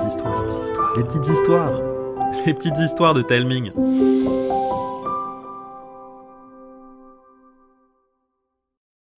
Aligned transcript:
petites 0.00 0.12
histoires, 0.12 0.96
les 0.96 1.04
petites 1.04 1.26
histoires, 1.26 1.80
les 2.46 2.54
petites 2.54 2.78
histoires 2.78 3.14
de 3.14 3.22
Telming. 3.22 3.70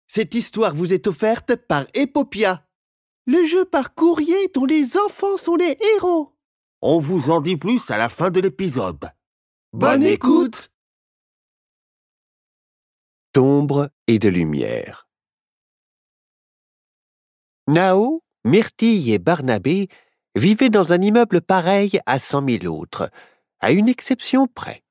Cette 0.07 0.35
histoire 0.35 0.73
vous 0.73 0.91
est 0.91 1.07
offerte 1.07 1.55
par 1.55 1.85
Epopia, 1.93 2.67
le 3.27 3.45
jeu 3.45 3.65
par 3.65 3.93
courrier 3.93 4.47
dont 4.53 4.65
les 4.65 4.97
enfants 4.97 5.37
sont 5.37 5.55
les 5.55 5.77
héros. 5.95 6.35
On 6.81 6.99
vous 6.99 7.29
en 7.29 7.41
dit 7.41 7.57
plus 7.57 7.89
à 7.91 7.97
la 7.97 8.09
fin 8.09 8.31
de 8.31 8.41
l'épisode. 8.41 9.11
Bonne 9.73 10.03
écoute 10.03 10.71
D'ombre 13.33 13.89
et 14.07 14.19
de 14.19 14.27
lumière. 14.27 15.07
Nao, 17.67 18.23
Myrtille 18.43 19.13
et 19.13 19.19
Barnabé 19.19 19.87
vivaient 20.35 20.69
dans 20.69 20.93
un 20.93 21.01
immeuble 21.01 21.41
pareil 21.41 21.99
à 22.05 22.19
cent 22.19 22.41
mille 22.41 22.67
autres, 22.67 23.09
à 23.59 23.71
une 23.71 23.89
exception 23.89 24.47
près. 24.47 24.83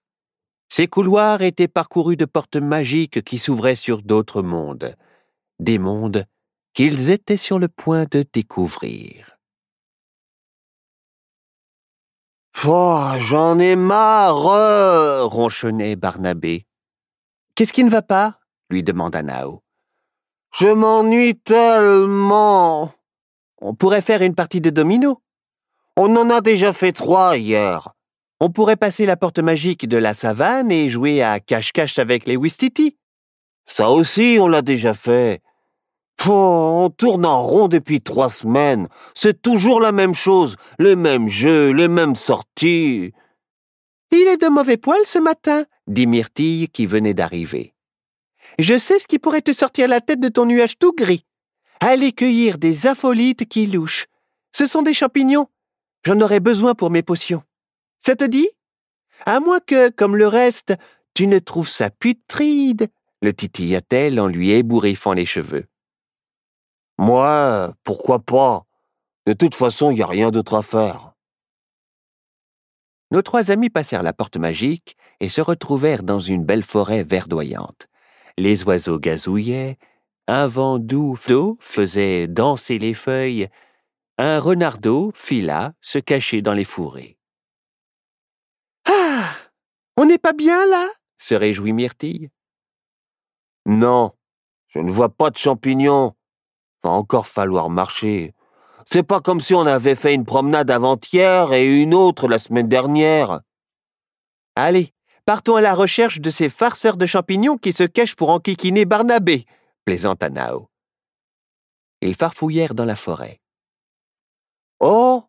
Ces 0.68 0.86
couloirs 0.86 1.42
étaient 1.42 1.68
parcourus 1.68 2.16
de 2.16 2.24
portes 2.24 2.56
magiques 2.56 3.22
qui 3.22 3.38
s'ouvraient 3.38 3.74
sur 3.74 4.02
d'autres 4.02 4.42
mondes, 4.42 4.94
des 5.58 5.78
mondes 5.78 6.24
qu'ils 6.74 7.10
étaient 7.10 7.36
sur 7.36 7.58
le 7.58 7.68
point 7.68 8.04
de 8.10 8.24
découvrir. 8.32 9.38
Oh, 12.66 13.08
j'en 13.20 13.58
ai 13.58 13.74
marre 13.74 15.30
ronchonnait 15.30 15.96
Barnabé. 15.96 16.66
Qu'est-ce 17.54 17.72
qui 17.72 17.84
ne 17.84 17.90
va 17.90 18.02
pas? 18.02 18.38
lui 18.68 18.82
demanda 18.82 19.22
Nao. 19.22 19.62
Je 20.52 20.68
m'ennuie 20.68 21.36
tellement. 21.38 22.92
On 23.60 23.74
pourrait 23.74 24.02
faire 24.02 24.22
une 24.22 24.34
partie 24.34 24.60
de 24.60 24.70
domino. 24.70 25.22
On 25.96 26.14
en 26.16 26.30
a 26.30 26.40
déjà 26.40 26.72
fait 26.72 26.92
trois 26.92 27.36
hier. 27.36 27.88
On 28.40 28.50
pourrait 28.50 28.76
passer 28.76 29.04
la 29.06 29.16
porte 29.16 29.38
magique 29.38 29.86
de 29.86 29.96
la 29.96 30.14
savane 30.14 30.70
et 30.70 30.88
jouer 30.88 31.22
à 31.22 31.40
cache-cache 31.40 31.98
avec 31.98 32.26
les 32.26 32.36
Wistiti. 32.36 32.96
Ça 33.66 33.90
aussi, 33.90 34.38
on 34.40 34.48
l'a 34.48 34.62
déjà 34.62 34.94
fait. 34.94 35.42
On 36.26 36.90
tourne 36.96 37.24
en 37.24 37.42
rond 37.42 37.68
depuis 37.68 38.00
trois 38.00 38.30
semaines. 38.30 38.88
C'est 39.14 39.40
toujours 39.40 39.80
la 39.80 39.92
même 39.92 40.14
chose, 40.14 40.56
les 40.78 40.96
mêmes 40.96 41.28
jeux, 41.28 41.70
les 41.70 41.88
mêmes 41.88 42.14
sorties. 42.14 43.12
Il 44.10 44.28
est 44.28 44.40
de 44.40 44.48
mauvais 44.48 44.76
poil 44.76 45.00
ce 45.04 45.18
matin, 45.18 45.64
dit 45.86 46.06
Myrtille 46.06 46.68
qui 46.68 46.86
venait 46.86 47.14
d'arriver. 47.14 47.74
Je 48.58 48.76
sais 48.76 48.98
ce 48.98 49.06
qui 49.06 49.18
pourrait 49.18 49.40
te 49.40 49.52
sortir 49.52 49.88
la 49.88 50.00
tête 50.00 50.20
de 50.20 50.28
ton 50.28 50.46
nuage 50.46 50.78
tout 50.78 50.92
gris. 50.92 51.24
Allez 51.80 52.12
cueillir 52.12 52.58
des 52.58 52.86
apholites 52.86 53.48
qui 53.48 53.66
louchent. 53.66 54.06
Ce 54.52 54.66
sont 54.66 54.82
des 54.82 54.94
champignons. 54.94 55.46
J'en 56.04 56.20
aurais 56.20 56.40
besoin 56.40 56.74
pour 56.74 56.90
mes 56.90 57.02
potions. 57.02 57.42
Ça 57.98 58.16
te 58.16 58.24
dit? 58.24 58.48
À 59.26 59.40
moins 59.40 59.60
que, 59.60 59.90
comme 59.90 60.16
le 60.16 60.26
reste, 60.26 60.74
tu 61.14 61.26
ne 61.26 61.38
trouves 61.38 61.68
ça 61.68 61.90
putride, 61.90 62.88
le 63.20 63.34
titilla-t-elle 63.34 64.18
en 64.18 64.26
lui 64.26 64.50
ébouriffant 64.52 65.12
les 65.12 65.26
cheveux. 65.26 65.66
Moi, 66.98 67.74
pourquoi 67.84 68.20
pas? 68.20 68.64
De 69.26 69.32
toute 69.34 69.54
façon, 69.54 69.90
il 69.90 69.96
n'y 69.96 70.02
a 70.02 70.06
rien 70.06 70.30
d'autre 70.30 70.54
à 70.54 70.62
faire. 70.62 71.12
Nos 73.10 73.22
trois 73.22 73.50
amis 73.50 73.70
passèrent 73.70 74.02
la 74.02 74.12
porte 74.12 74.36
magique 74.36 74.96
et 75.20 75.28
se 75.28 75.40
retrouvèrent 75.40 76.02
dans 76.02 76.20
une 76.20 76.44
belle 76.44 76.62
forêt 76.62 77.04
verdoyante. 77.04 77.88
Les 78.38 78.64
oiseaux 78.64 78.98
gazouillaient, 78.98 79.76
un 80.28 80.46
vent 80.46 80.78
doux 80.78 81.18
d'eau 81.26 81.58
faisait 81.60 82.28
danser 82.28 82.78
les 82.78 82.94
feuilles, 82.94 83.48
un 84.22 84.38
renardeau 84.38 85.12
fila 85.14 85.72
se 85.80 85.98
cacher 85.98 86.42
dans 86.42 86.52
les 86.52 86.64
fourrés. 86.64 87.16
Ah 88.86 89.30
On 89.96 90.04
n'est 90.04 90.18
pas 90.18 90.34
bien 90.34 90.66
là? 90.66 90.86
se 91.16 91.34
réjouit 91.34 91.72
Myrtille. 91.72 92.28
Non, 93.66 94.12
je 94.68 94.78
ne 94.78 94.90
vois 94.90 95.08
pas 95.08 95.30
de 95.30 95.36
champignons. 95.38 96.14
Va 96.82 96.90
encore 96.90 97.26
falloir 97.26 97.70
marcher. 97.70 98.34
C'est 98.86 99.02
pas 99.02 99.20
comme 99.20 99.40
si 99.40 99.54
on 99.54 99.66
avait 99.66 99.94
fait 99.94 100.14
une 100.14 100.24
promenade 100.24 100.70
avant-hier 100.70 101.52
et 101.52 101.82
une 101.82 101.94
autre 101.94 102.28
la 102.28 102.38
semaine 102.38 102.68
dernière. 102.68 103.40
Allez, 104.54 104.92
partons 105.24 105.56
à 105.56 105.60
la 105.60 105.74
recherche 105.74 106.20
de 106.20 106.30
ces 106.30 106.48
farceurs 106.48 106.96
de 106.96 107.06
champignons 107.06 107.56
qui 107.56 107.72
se 107.72 107.84
cachent 107.84 108.16
pour 108.16 108.30
enquiquiner 108.30 108.84
Barnabé, 108.84 109.46
plaisanta 109.84 110.28
Nao. 110.28 110.68
Ils 112.00 112.16
farfouillèrent 112.16 112.74
dans 112.74 112.86
la 112.86 112.96
forêt. 112.96 113.40
Oh 114.80 115.24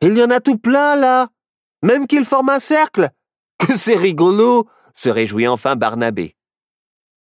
Il 0.00 0.16
y 0.16 0.22
en 0.22 0.30
a 0.30 0.40
tout 0.40 0.58
plein 0.58 0.96
là 0.96 1.28
Même 1.82 2.06
qu'ils 2.06 2.24
forment 2.24 2.50
un 2.50 2.60
cercle 2.60 3.10
Que 3.58 3.76
c'est 3.76 3.96
rigolo 3.96 4.68
se 4.94 5.08
réjouit 5.08 5.46
enfin 5.46 5.76
Barnabé. 5.76 6.34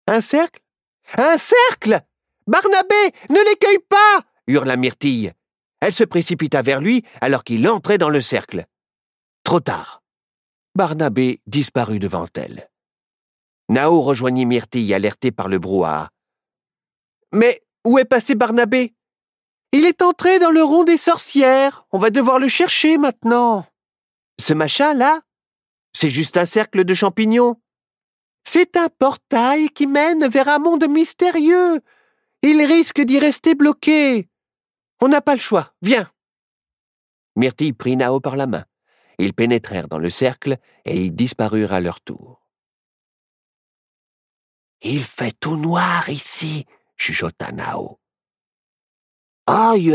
Un 0.07 0.19
cercle? 0.19 0.61
Un 1.17 1.37
cercle 1.37 2.01
Barnabé, 2.45 3.13
ne 3.29 3.49
l'écueille 3.49 3.79
pas 3.87 4.25
hurla 4.47 4.75
Myrtille. 4.75 5.31
Elle 5.79 5.93
se 5.93 6.03
précipita 6.03 6.61
vers 6.61 6.81
lui 6.81 7.05
alors 7.21 7.43
qu'il 7.43 7.67
entrait 7.69 7.97
dans 7.97 8.09
le 8.09 8.19
cercle. 8.19 8.65
Trop 9.43 9.61
tard. 9.61 10.03
Barnabé 10.75 11.41
disparut 11.47 11.99
devant 11.99 12.27
elle. 12.35 12.69
Nao 13.69 14.01
rejoignit 14.01 14.45
Myrtille 14.45 14.93
alerté 14.93 15.31
par 15.31 15.47
le 15.47 15.57
brouhaha. 15.57 16.09
Mais 17.33 17.63
où 17.85 17.97
est 17.99 18.05
passé 18.05 18.35
Barnabé? 18.35 18.93
Il 19.73 19.85
est 19.85 20.01
entré 20.01 20.39
dans 20.39 20.51
le 20.51 20.63
rond 20.63 20.83
des 20.83 20.97
sorcières. 20.97 21.85
On 21.91 21.99
va 21.99 22.09
devoir 22.09 22.39
le 22.39 22.49
chercher 22.49 22.97
maintenant. 22.97 23.65
Ce 24.39 24.53
machin-là 24.53 25.21
C'est 25.93 26.09
juste 26.09 26.37
un 26.37 26.45
cercle 26.45 26.83
de 26.83 26.93
champignons. 26.93 27.61
C'est 28.43 28.75
un 28.75 28.89
portail 28.89 29.69
qui 29.69 29.87
mène 29.87 30.27
vers 30.27 30.49
un 30.49 30.59
monde 30.59 30.87
mystérieux. 30.89 31.79
Il 32.41 32.61
risque 32.65 33.01
d'y 33.01 33.19
rester 33.19 33.55
bloqué. 33.55 34.29
On 34.99 35.07
n'a 35.07 35.21
pas 35.21 35.35
le 35.35 35.39
choix. 35.39 35.73
Viens. 35.81 36.09
Myrtille 37.35 37.73
prit 37.73 37.95
Nao 37.95 38.19
par 38.19 38.35
la 38.35 38.47
main. 38.47 38.65
Ils 39.19 39.33
pénétrèrent 39.33 39.87
dans 39.87 39.99
le 39.99 40.09
cercle 40.09 40.57
et 40.83 40.99
ils 40.99 41.15
disparurent 41.15 41.73
à 41.73 41.79
leur 41.79 42.01
tour. 42.01 42.45
Il 44.81 45.03
fait 45.03 45.35
tout 45.39 45.55
noir 45.55 46.09
ici, 46.09 46.65
chuchota 46.97 47.51
Nao. 47.51 48.00
Aïe 49.53 49.93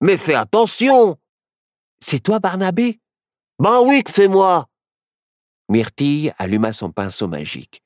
Mais 0.00 0.16
fais 0.16 0.34
attention 0.34 1.16
C'est 2.00 2.18
toi, 2.18 2.40
Barnabé? 2.40 3.00
Ben 3.60 3.80
oui 3.86 4.02
que 4.02 4.10
c'est 4.10 4.26
moi 4.26 4.66
Myrtille 5.68 6.32
alluma 6.38 6.72
son 6.72 6.90
pinceau 6.90 7.28
magique. 7.28 7.84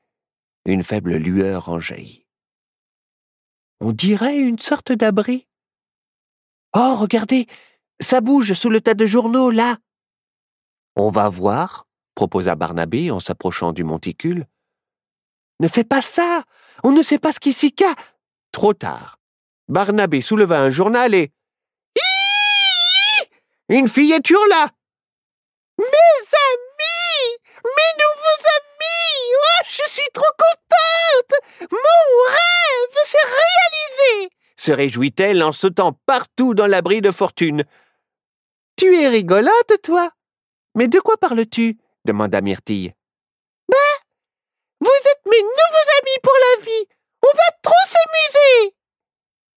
Une 0.65 0.83
faible 0.83 1.17
lueur 1.17 1.69
en 1.69 1.81
jaillit. 1.81 2.27
On 3.83 3.93
dirait 3.93 4.39
une 4.39 4.59
sorte 4.59 4.93
d'abri. 4.93 5.47
Oh, 6.75 6.97
regardez, 6.97 7.47
ça 8.01 8.23
bouge 8.23 8.55
sous 8.55 8.71
le 8.71 8.81
tas 8.81 8.95
de 8.95 9.07
journaux, 9.07 9.51
là. 9.51 9.77
On 10.97 11.11
va 11.11 11.29
voir, 11.29 11.87
proposa 12.15 12.55
Barnabé 12.55 13.11
en 13.11 13.21
s'approchant 13.21 13.73
du 13.73 13.85
monticule. 13.85 14.47
Ne 15.61 15.69
fais 15.69 15.85
pas 15.85 16.01
ça 16.01 16.43
On 16.85 16.93
ne 16.93 17.03
sait 17.03 17.19
pas 17.19 17.33
ce 17.33 17.41
qui 17.41 17.53
s'y 17.53 17.71
cache 17.73 17.97
Trop 18.51 18.73
tard. 18.73 19.20
Barnabé 19.71 20.21
souleva 20.21 20.61
un 20.61 20.71
journal 20.71 21.15
et. 21.15 21.33
Une 23.69 23.89
fillette 23.89 24.29
hurla 24.29 24.69
Mes 25.79 25.85
amis 25.87 27.39
Mes 27.65 27.93
nouveaux 28.03 28.43
amis 28.59 29.37
oh, 29.39 29.65
Je 29.71 29.89
suis 29.89 30.11
trop 30.13 30.25
contente 30.37 31.71
Mon 31.71 32.33
rêve 32.33 32.99
s'est 33.05 33.19
réalisé 33.25 34.35
se 34.57 34.73
réjouit-elle 34.73 35.43
en 35.43 35.53
sautant 35.53 35.95
partout 36.05 36.53
dans 36.53 36.67
l'abri 36.67 37.01
de 37.01 37.11
fortune. 37.11 37.65
Tu 38.77 38.95
es 38.95 39.09
rigolote, 39.09 39.81
toi? 39.83 40.11
Mais 40.75 40.87
de 40.87 41.01
quoi 41.01 41.17
parles-tu? 41.17 41.79
demanda 42.05 42.43
Myrtille. 42.43 42.93
Ben, 43.71 43.77
vous 44.83 44.89
êtes 44.89 45.27
mes 45.31 45.41
nouveaux 45.41 45.91
amis 46.03 46.19
pour 46.23 46.35
la 46.35 46.63
vie. 46.63 46.89
On 47.23 47.33
va 47.35 47.57
trop 47.63 47.87
s'amuser. 47.87 48.77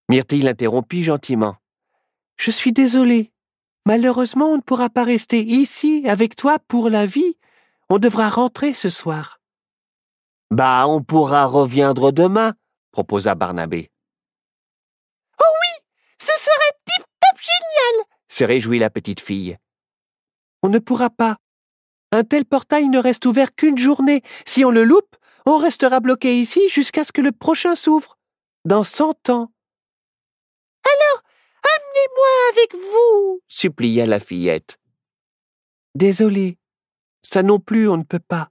Myrtille 0.10 0.44
l'interrompit 0.44 1.04
gentiment. 1.04 1.56
Je 2.38 2.52
suis 2.52 2.74
désolée. 2.74 3.32
Malheureusement, 3.86 4.48
on 4.48 4.58
ne 4.58 4.62
pourra 4.62 4.90
pas 4.90 5.04
rester 5.04 5.42
ici 5.42 6.06
avec 6.08 6.36
toi 6.36 6.58
pour 6.68 6.90
la 6.90 7.06
vie. 7.06 7.38
On 7.90 8.00
devra 8.00 8.30
rentrer 8.30 8.74
ce 8.74 8.90
soir. 8.90 9.40
Bah, 10.52 10.86
on 10.88 11.02
pourra 11.02 11.46
reviendre 11.46 12.12
demain, 12.12 12.54
proposa 12.92 13.36
Barnabé. 13.36 13.90
Oh 15.40 15.54
oui, 15.62 15.84
ce 16.22 16.38
serait 16.38 16.78
tip-top 16.86 17.42
génial, 17.42 18.06
se 18.30 18.44
réjouit 18.44 18.80
la 18.80 18.90
petite 18.90 19.20
fille. 19.20 19.58
On 20.62 20.70
ne 20.70 20.80
pourra 20.80 21.10
pas. 21.10 21.38
Un 22.12 22.24
tel 22.24 22.46
portail 22.46 22.88
ne 22.90 23.00
reste 23.00 23.26
ouvert 23.26 23.56
qu'une 23.56 23.78
journée. 23.78 24.22
Si 24.46 24.64
on 24.64 24.72
le 24.72 24.84
loupe, 24.84 25.16
on 25.46 25.58
restera 25.58 26.00
bloqué 26.00 26.40
ici 26.40 26.70
jusqu'à 26.70 27.04
ce 27.04 27.12
que 27.12 27.22
le 27.22 27.32
prochain 27.32 27.76
s'ouvre. 27.76 28.18
Dans 28.64 28.84
cent 28.84 29.30
ans. 29.30 29.53
Emmenez-moi 32.14 32.28
avec 32.52 32.76
vous, 32.76 33.42
supplia 33.48 34.06
la 34.06 34.20
fillette. 34.20 34.78
Désolé, 35.96 36.58
ça 37.22 37.44
non 37.44 37.60
plus 37.60 37.88
on 37.88 37.98
ne 37.98 38.04
peut 38.04 38.20
pas. 38.20 38.50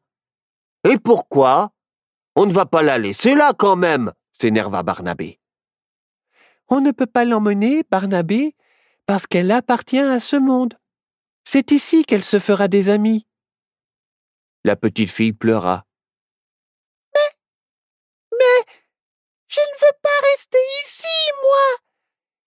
Et 0.89 0.99
pourquoi? 0.99 1.73
On 2.35 2.47
ne 2.47 2.53
va 2.53 2.67
pas 2.67 2.83
la 2.83 2.99
laisser 2.99 3.35
là 3.35 3.53
quand 3.57 3.77
même, 3.77 4.13
s'énerva 4.33 4.83
Barnabé. 4.83 5.39
On 6.69 6.81
ne 6.81 6.91
peut 6.91 7.07
pas 7.07 7.25
l'emmener, 7.25 7.83
Barnabé, 7.91 8.57
parce 9.07 9.27
qu'elle 9.27 9.51
appartient 9.51 9.99
à 9.99 10.21
ce 10.21 10.37
monde. 10.37 10.79
C'est 11.45 11.73
ici 11.73 12.05
qu'elle 12.05 12.25
se 12.25 12.39
fera 12.39 12.69
des 12.69 12.89
amis. 12.89 13.27
La 14.65 14.77
petite 14.77 15.11
fille 15.11 15.33
pleura. 15.33 15.85
Mais, 17.15 17.39
mais, 18.33 18.73
je 19.49 19.61
ne 19.61 19.81
veux 19.81 19.99
pas 20.01 20.29
rester 20.31 20.59
ici, 20.85 21.07
moi. 21.43 21.92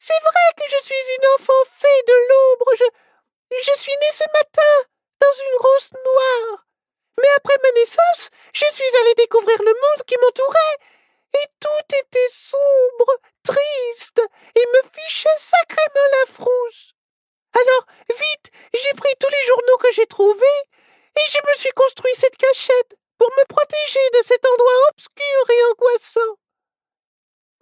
C'est 0.07 0.21
vrai 0.21 0.47
que 0.55 0.69
je 0.69 0.83
suis 0.85 1.15
une 1.17 1.27
enfant 1.33 1.65
fée 1.65 2.03
de 2.05 2.13
l'ombre. 2.29 2.71
Je, 2.77 3.73
suis 3.73 3.91
née 3.91 4.13
ce 4.13 4.23
matin 4.37 4.75
dans 5.19 5.33
une 5.33 5.57
rose 5.57 5.89
noire. 5.93 6.67
Mais 7.17 7.31
après 7.37 7.57
ma 7.63 7.71
naissance, 7.71 8.29
je 8.53 8.65
suis 8.71 8.97
allée 9.01 9.15
découvrir 9.15 9.57
le 9.63 9.73
monde 9.73 10.03
qui 10.05 10.15
m'entourait. 10.21 10.77
Et 11.41 11.47
tout 11.59 11.95
était 11.97 12.29
sombre, 12.29 13.17
triste, 13.41 14.21
et 14.53 14.65
me 14.75 14.89
fichait 14.93 15.39
sacrément 15.39 16.07
la 16.19 16.33
frousse. 16.33 16.93
Alors, 17.59 17.85
vite, 18.07 18.51
j'ai 18.75 18.93
pris 18.93 19.15
tous 19.19 19.29
les 19.29 19.45
journaux 19.47 19.77
que 19.77 19.91
j'ai 19.91 20.05
trouvés, 20.05 20.61
et 21.17 21.31
je 21.31 21.39
me 21.49 21.55
suis 21.57 21.71
construit 21.71 22.13
cette 22.13 22.37
cachette 22.37 22.95
pour 23.17 23.31
me 23.31 23.45
protéger 23.47 24.07
de 24.13 24.23
cet 24.23 24.45
endroit 24.45 24.89
obscur 24.91 25.49
et 25.49 25.63
angoissant. 25.71 26.37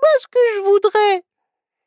Moi, 0.02 0.12
ce 0.20 0.28
que 0.28 0.56
je 0.56 0.60
voudrais, 0.60 1.24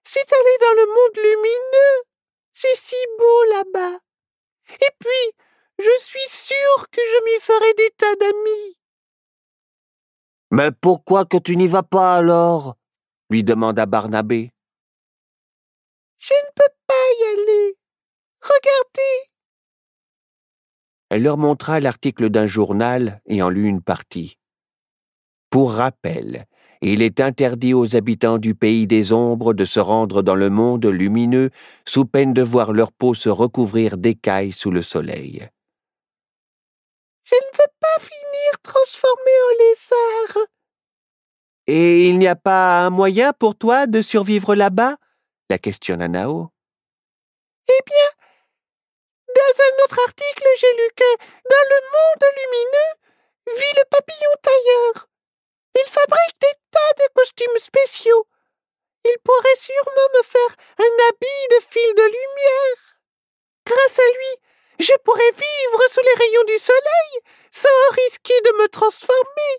c'est 0.08 0.32
aller 0.32 0.58
dans 0.60 0.76
le 0.80 0.86
monde 0.86 1.16
lumineux. 1.16 2.04
C'est 2.52 2.76
si 2.76 2.94
beau 3.18 3.44
là-bas. 3.50 3.98
Et 4.80 4.92
puis, 5.00 5.32
je 5.78 6.00
suis 6.00 6.28
sûr 6.28 6.88
que 6.92 7.00
je 7.00 7.24
m'y 7.24 7.40
ferai 7.40 7.74
des 7.74 7.90
tas 7.96 8.14
d'amis. 8.14 8.78
Mais 10.52 10.70
pourquoi 10.70 11.24
que 11.24 11.38
tu 11.38 11.56
n'y 11.56 11.66
vas 11.66 11.82
pas 11.82 12.14
alors? 12.14 12.76
lui 13.30 13.42
demanda 13.42 13.86
Barnabé. 13.86 14.52
Je 16.18 16.34
ne 16.34 16.50
peux 16.54 16.74
pas 16.86 16.94
y 17.18 17.22
aller. 17.32 17.76
Regardez. 18.40 19.32
Elle 21.10 21.24
leur 21.24 21.36
montra 21.36 21.80
l'article 21.80 22.30
d'un 22.30 22.46
journal 22.46 23.20
et 23.26 23.42
en 23.42 23.48
lut 23.48 23.66
une 23.66 23.82
partie. 23.82 24.38
Pour 25.50 25.72
rappel, 25.72 26.46
il 26.92 27.02
est 27.02 27.20
interdit 27.20 27.74
aux 27.74 27.96
habitants 27.96 28.38
du 28.38 28.54
pays 28.54 28.86
des 28.86 29.12
ombres 29.12 29.54
de 29.54 29.64
se 29.64 29.80
rendre 29.80 30.22
dans 30.22 30.34
le 30.34 30.50
monde 30.50 30.86
lumineux 30.86 31.50
sous 31.84 32.04
peine 32.04 32.32
de 32.32 32.42
voir 32.42 32.72
leur 32.72 32.92
peau 32.92 33.12
se 33.12 33.28
recouvrir 33.28 33.96
d'écailles 33.96 34.52
sous 34.52 34.70
le 34.70 34.82
soleil. 34.82 35.48
Je 37.24 37.34
ne 37.34 37.58
veux 37.58 37.72
pas 37.80 37.98
finir 37.98 38.62
transformé 38.62 39.30
en 39.46 39.58
lézard. 39.64 40.46
Et 41.66 42.08
il 42.08 42.18
n'y 42.18 42.28
a 42.28 42.36
pas 42.36 42.86
un 42.86 42.90
moyen 42.90 43.32
pour 43.32 43.56
toi 43.56 43.86
de 43.86 44.00
survivre 44.00 44.54
là-bas? 44.54 44.96
la 45.50 45.58
questionna 45.58 46.08
Nao. 46.08 46.50
Eh 47.68 47.82
bien, 47.84 48.26
dans 49.28 49.62
un 49.62 49.84
autre 49.84 49.98
article, 50.06 50.46
j'ai 50.60 50.72
lu 50.76 50.90
que, 50.94 51.16
dans 51.50 51.66
le 51.68 51.80
monde 51.94 52.24
lumineux, 52.36 53.58
vit 53.58 53.74
le 53.76 53.84
papillon 53.90 54.30
tailleur. 54.42 55.08
Il 55.76 55.90
fabrique 55.90 56.40
des 56.40 56.56
tas 56.70 57.04
de 57.04 57.12
costumes 57.14 57.58
spéciaux. 57.58 58.26
Il 59.04 59.16
pourrait 59.22 59.60
sûrement 59.60 60.08
me 60.16 60.22
faire 60.24 60.56
un 60.78 61.08
habit 61.08 61.42
de 61.50 61.60
fil 61.68 61.94
de 61.94 62.02
lumière. 62.02 62.78
Grâce 63.66 63.98
à 63.98 64.08
lui, 64.16 64.86
je 64.86 64.92
pourrais 65.04 65.32
vivre 65.32 65.82
sous 65.90 66.00
les 66.00 66.24
rayons 66.24 66.44
du 66.46 66.58
soleil 66.58 67.12
sans 67.50 67.94
risquer 67.94 68.40
de 68.44 68.62
me 68.62 68.68
transformer. 68.68 69.52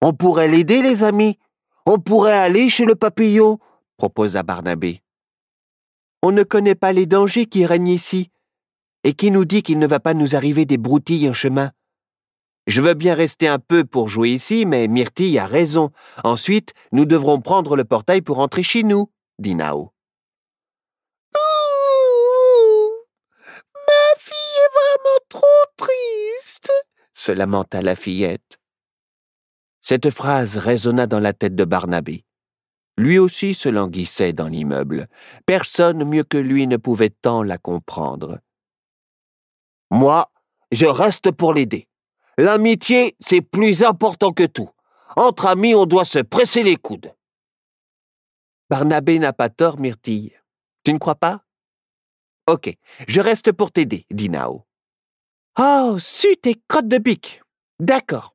On 0.00 0.12
pourrait 0.14 0.48
l'aider, 0.48 0.82
les 0.82 1.04
amis. 1.04 1.38
On 1.86 1.98
pourrait 1.98 2.38
aller 2.38 2.70
chez 2.70 2.86
le 2.86 2.94
papillon, 2.94 3.58
proposa 3.98 4.42
Barnabé. 4.42 5.02
On 6.22 6.32
ne 6.32 6.42
connaît 6.42 6.74
pas 6.74 6.92
les 6.92 7.06
dangers 7.06 7.46
qui 7.46 7.66
règnent 7.66 7.88
ici. 7.88 8.30
Et 9.04 9.14
qui 9.14 9.30
nous 9.30 9.44
dit 9.44 9.62
qu'il 9.62 9.78
ne 9.78 9.86
va 9.86 10.00
pas 10.00 10.14
nous 10.14 10.36
arriver 10.36 10.64
des 10.64 10.78
broutilles 10.78 11.28
en 11.28 11.34
chemin 11.34 11.72
Je 12.66 12.80
veux 12.80 12.94
bien 12.94 13.14
rester 13.14 13.48
un 13.48 13.58
peu 13.58 13.84
pour 13.84 14.08
jouer 14.08 14.30
ici, 14.30 14.66
mais 14.66 14.86
Myrtille 14.88 15.38
a 15.38 15.46
raison. 15.46 15.90
Ensuite, 16.22 16.74
nous 16.92 17.06
devrons 17.06 17.40
prendre 17.40 17.76
le 17.76 17.84
portail 17.84 18.22
pour 18.22 18.38
entrer 18.38 18.62
chez 18.62 18.82
nous, 18.82 19.10
dit 19.38 19.54
Nao. 19.54 19.92
trop 25.28 25.64
triste, 25.76 26.70
se 27.12 27.32
lamenta 27.32 27.80
la 27.80 27.96
fillette. 27.96 28.58
Cette 29.80 30.10
phrase 30.10 30.58
résonna 30.58 31.06
dans 31.06 31.20
la 31.20 31.32
tête 31.32 31.56
de 31.56 31.64
Barnabé. 31.64 32.24
Lui 32.98 33.18
aussi 33.18 33.54
se 33.54 33.70
languissait 33.70 34.34
dans 34.34 34.48
l'immeuble. 34.48 35.08
Personne 35.46 36.04
mieux 36.04 36.24
que 36.24 36.36
lui 36.36 36.66
ne 36.66 36.76
pouvait 36.76 37.10
tant 37.10 37.42
la 37.42 37.56
comprendre. 37.56 38.40
Moi, 39.90 40.30
je 40.70 40.86
reste 40.86 41.30
pour 41.30 41.54
l'aider. 41.54 41.88
L'amitié, 42.38 43.16
c'est 43.20 43.42
plus 43.42 43.82
important 43.82 44.32
que 44.32 44.46
tout. 44.46 44.70
Entre 45.16 45.46
amis, 45.46 45.74
on 45.74 45.86
doit 45.86 46.04
se 46.04 46.18
presser 46.18 46.62
les 46.62 46.76
coudes. 46.76 47.14
Barnabé 48.70 49.18
n'a 49.18 49.32
pas 49.32 49.50
tort, 49.50 49.78
Myrtille. 49.78 50.34
Tu 50.84 50.92
ne 50.92 50.98
crois 50.98 51.14
pas? 51.14 51.44
Ok, 52.46 52.74
je 53.06 53.20
reste 53.20 53.52
pour 53.52 53.70
t'aider, 53.70 54.06
dit 54.10 54.30
Nao. 54.30 54.64
Oh, 55.58 55.98
su 55.98 56.36
tes 56.38 56.60
crottes 56.66 56.88
de 56.88 56.98
pique. 56.98 57.42
D'accord. 57.78 58.34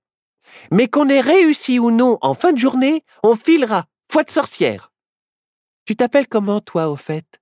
Mais 0.71 0.88
qu'on 0.88 1.09
ait 1.09 1.21
réussi 1.21 1.79
ou 1.79 1.91
non 1.91 2.17
en 2.21 2.33
fin 2.35 2.53
de 2.53 2.57
journée, 2.57 3.03
on 3.23 3.35
filera, 3.35 3.85
foi 4.11 4.23
de 4.23 4.29
sorcière. 4.29 4.91
Tu 5.85 5.95
t'appelles 5.95 6.27
comment, 6.27 6.61
toi, 6.61 6.89
au 6.89 6.95
fait? 6.95 7.41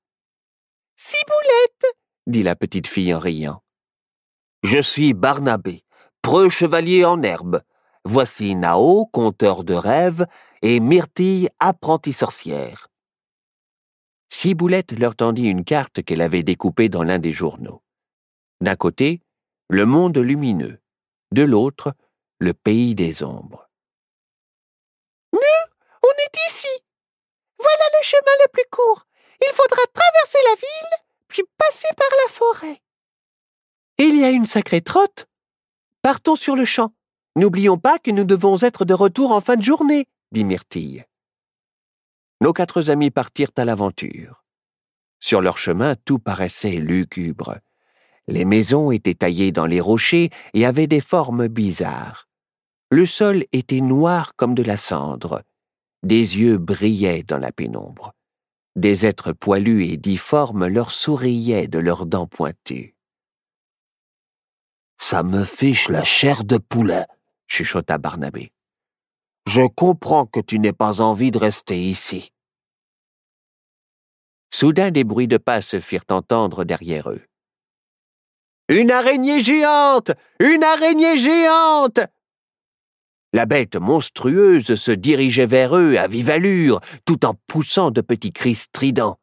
Ciboulette, 0.96 1.86
dit 2.25 2.44
la 2.44 2.56
petite 2.56 2.88
fille 2.88 3.13
en 3.13 3.19
riant. 3.19 3.62
Je 4.63 4.80
suis 4.80 5.13
Barnabé, 5.13 5.84
preux 6.25 6.50
chevalier 6.50 7.06
en 7.06 7.22
herbe. 7.22 7.62
Voici 8.04 8.56
Nao, 8.56 9.06
conteur 9.06 9.63
de 9.63 9.75
rêves, 9.75 10.25
et 10.63 10.80
Myrtille, 10.80 11.50
apprentie 11.60 12.13
sorcière. 12.13 12.88
Ciboulette 14.31 14.92
leur 14.94 15.16
tendit 15.16 15.45
une 15.45 15.63
carte 15.63 16.01
qu'elle 16.01 16.22
avait 16.22 16.42
découpée 16.42 16.89
dans 16.89 17.04
l'un 17.04 17.19
des 17.19 17.31
journaux. 17.31 17.84
D'un 18.60 18.75
côté, 18.75 19.22
le 19.70 19.86
monde 19.86 20.17
lumineux, 20.17 20.79
de 21.32 21.44
l'autre, 21.44 21.94
le 22.39 22.55
pays 22.55 22.96
des 22.96 23.22
ombres. 23.22 23.70
Nous, 25.32 25.39
on 26.01 26.24
est 26.25 26.38
ici. 26.48 26.86
Voilà 27.60 27.86
le 28.00 28.03
chemin 28.03 28.36
le 28.46 28.50
plus 28.51 28.65
court. 28.72 29.05
Il 29.48 29.53
faudra 29.53 29.82
traverser 29.94 30.39
la 30.50 30.55
ville, 30.55 31.05
puis 31.27 31.44
passer 31.60 31.89
par 31.96 32.10
la 32.24 32.32
forêt. 32.32 32.82
Il 34.00 34.20
y 34.20 34.24
a 34.24 34.32
une 34.32 34.48
sacrée 34.48 34.82
trotte. 34.82 35.27
Partons 36.06 36.36
sur 36.36 36.56
le 36.56 36.66
champ. 36.66 36.94
N'oublions 37.36 37.78
pas 37.78 37.98
que 37.98 38.12
nous 38.12 38.26
devons 38.26 38.60
être 38.60 38.86
de 38.86 38.94
retour 38.94 39.32
en 39.32 39.42
fin 39.42 39.56
de 39.56 39.64
journée, 39.64 40.06
dit 40.32 40.44
Myrtille. 40.44 41.04
Nos 42.42 42.54
quatre 42.54 42.92
amis 42.92 43.10
partirent 43.10 43.50
à 43.58 43.66
l'aventure. 43.66 44.44
Sur 45.20 45.42
leur 45.42 45.58
chemin, 45.58 45.96
tout 46.06 46.20
paraissait 46.20 46.76
lugubre. 46.76 47.58
Les 48.28 48.46
maisons 48.46 48.92
étaient 48.92 49.16
taillées 49.16 49.52
dans 49.52 49.66
les 49.66 49.82
rochers 49.82 50.30
et 50.54 50.68
avaient 50.68 50.86
des 50.86 51.02
formes 51.02 51.48
bizarres. 51.48 52.28
Le 52.92 53.08
sol 53.08 53.44
était 53.52 53.82
noir 53.82 54.36
comme 54.36 54.54
de 54.54 54.62
la 54.62 54.78
cendre. 54.78 55.42
Des 56.04 56.38
yeux 56.38 56.60
brillaient 56.60 57.24
dans 57.24 57.40
la 57.40 57.52
pénombre. 57.52 58.14
Des 58.76 59.08
êtres 59.08 59.32
poilus 59.32 59.88
et 59.88 59.98
difformes 59.98 60.68
leur 60.68 60.92
souriaient 60.92 61.68
de 61.68 61.80
leurs 61.80 62.06
dents 62.06 62.28
pointues. 62.28 62.95
Ça 64.98 65.24
me 65.24 65.44
fiche 65.44 65.90
la 65.90 66.04
chair 66.04 66.44
de 66.44 66.58
poulet, 66.58 67.06
chuchota 67.48 67.98
Barnabé. 67.98 68.52
Je 69.48 69.62
comprends 69.68 70.25
que 70.25 70.40
tu 70.40 70.60
n'aies 70.60 70.74
pas 70.74 71.02
envie 71.02 71.32
de 71.32 71.38
rester 71.38 71.80
ici. 71.80 72.32
Soudain 74.52 74.92
des 74.92 75.04
bruits 75.04 75.28
de 75.28 75.38
pas 75.38 75.62
se 75.62 75.80
firent 75.80 76.06
entendre 76.10 76.64
derrière 76.64 77.10
eux. 77.10 77.22
Une 78.70 78.90
araignée 78.90 79.42
géante 79.42 80.12
Une 80.40 80.64
araignée 80.64 81.18
géante 81.18 82.00
La 83.34 83.46
bête 83.46 83.75
monstrueuse 83.75 84.75
se 84.75 84.92
dirigeait 84.92 85.46
vers 85.46 85.75
eux 85.75 85.98
à 85.98 86.08
vive 86.08 86.32
allure, 86.32 86.80
tout 87.06 87.25
en 87.25 87.36
poussant 87.48 87.92
de 87.92 88.02
petits 88.02 88.32
cris 88.32 88.56
stridents. 88.56 89.20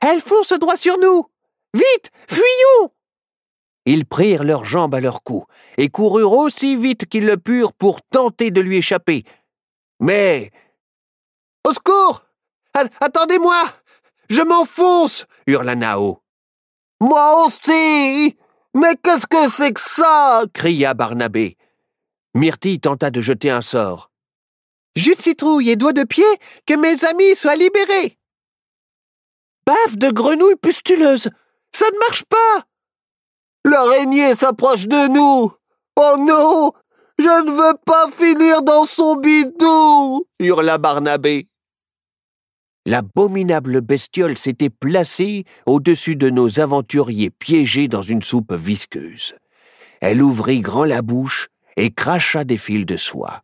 Elle 0.00 0.20
fonce 0.20 0.52
droit 0.52 0.76
sur 0.76 0.98
nous 0.98 1.28
Vite 1.74 2.10
Fuyons 2.28 2.92
Ils 3.90 4.04
prirent 4.04 4.44
leurs 4.44 4.66
jambes 4.66 4.94
à 4.94 5.00
leur 5.00 5.22
cou 5.22 5.46
et 5.78 5.88
coururent 5.88 6.34
aussi 6.34 6.76
vite 6.76 7.06
qu'ils 7.06 7.24
le 7.24 7.38
purent 7.38 7.72
pour 7.72 8.02
tenter 8.02 8.50
de 8.50 8.60
lui 8.60 8.76
échapper. 8.76 9.24
Mais. 9.98 10.50
Au 11.66 11.72
secours 11.72 12.22
Attendez-moi 13.00 13.64
Je 14.28 14.42
m'enfonce 14.42 15.24
hurla 15.46 15.74
Nao. 15.74 16.22
Moi 17.00 17.46
aussi 17.46 18.36
Mais 18.74 18.94
qu'est-ce 19.02 19.26
que 19.26 19.48
c'est 19.48 19.72
que 19.72 19.80
ça 19.80 20.42
cria 20.52 20.92
Barnabé. 20.92 21.56
Myrtille 22.34 22.80
tenta 22.80 23.10
de 23.10 23.22
jeter 23.22 23.48
un 23.48 23.62
sort. 23.62 24.10
Jus 24.96 25.14
de 25.14 25.22
citrouille 25.22 25.70
et 25.70 25.76
doigts 25.76 25.94
de 25.94 26.04
pied, 26.04 26.26
que 26.66 26.74
mes 26.74 27.06
amis 27.06 27.34
soient 27.34 27.56
libérés. 27.56 28.18
Bave 29.64 29.96
de 29.96 30.10
grenouille 30.10 30.56
pustuleuse, 30.56 31.30
ça 31.72 31.86
ne 31.90 31.98
marche 32.00 32.24
pas. 32.24 32.67
L'araignée 33.68 34.34
s'approche 34.34 34.86
de 34.86 35.08
nous. 35.08 35.52
Oh 35.96 36.16
non 36.18 36.72
Je 37.18 37.44
ne 37.44 37.50
veux 37.50 37.76
pas 37.84 38.10
finir 38.10 38.62
dans 38.62 38.86
son 38.86 39.16
bidou 39.16 40.26
hurla 40.38 40.78
Barnabé. 40.78 41.48
L'abominable 42.86 43.82
bestiole 43.82 44.38
s'était 44.38 44.70
placée 44.70 45.44
au-dessus 45.66 46.16
de 46.16 46.30
nos 46.30 46.60
aventuriers 46.60 47.30
piégés 47.30 47.88
dans 47.88 48.00
une 48.00 48.22
soupe 48.22 48.54
visqueuse. 48.54 49.34
Elle 50.00 50.22
ouvrit 50.22 50.60
grand 50.60 50.84
la 50.84 51.02
bouche 51.02 51.48
et 51.76 51.90
cracha 51.90 52.44
des 52.44 52.56
fils 52.56 52.86
de 52.86 52.96
soie. 52.96 53.42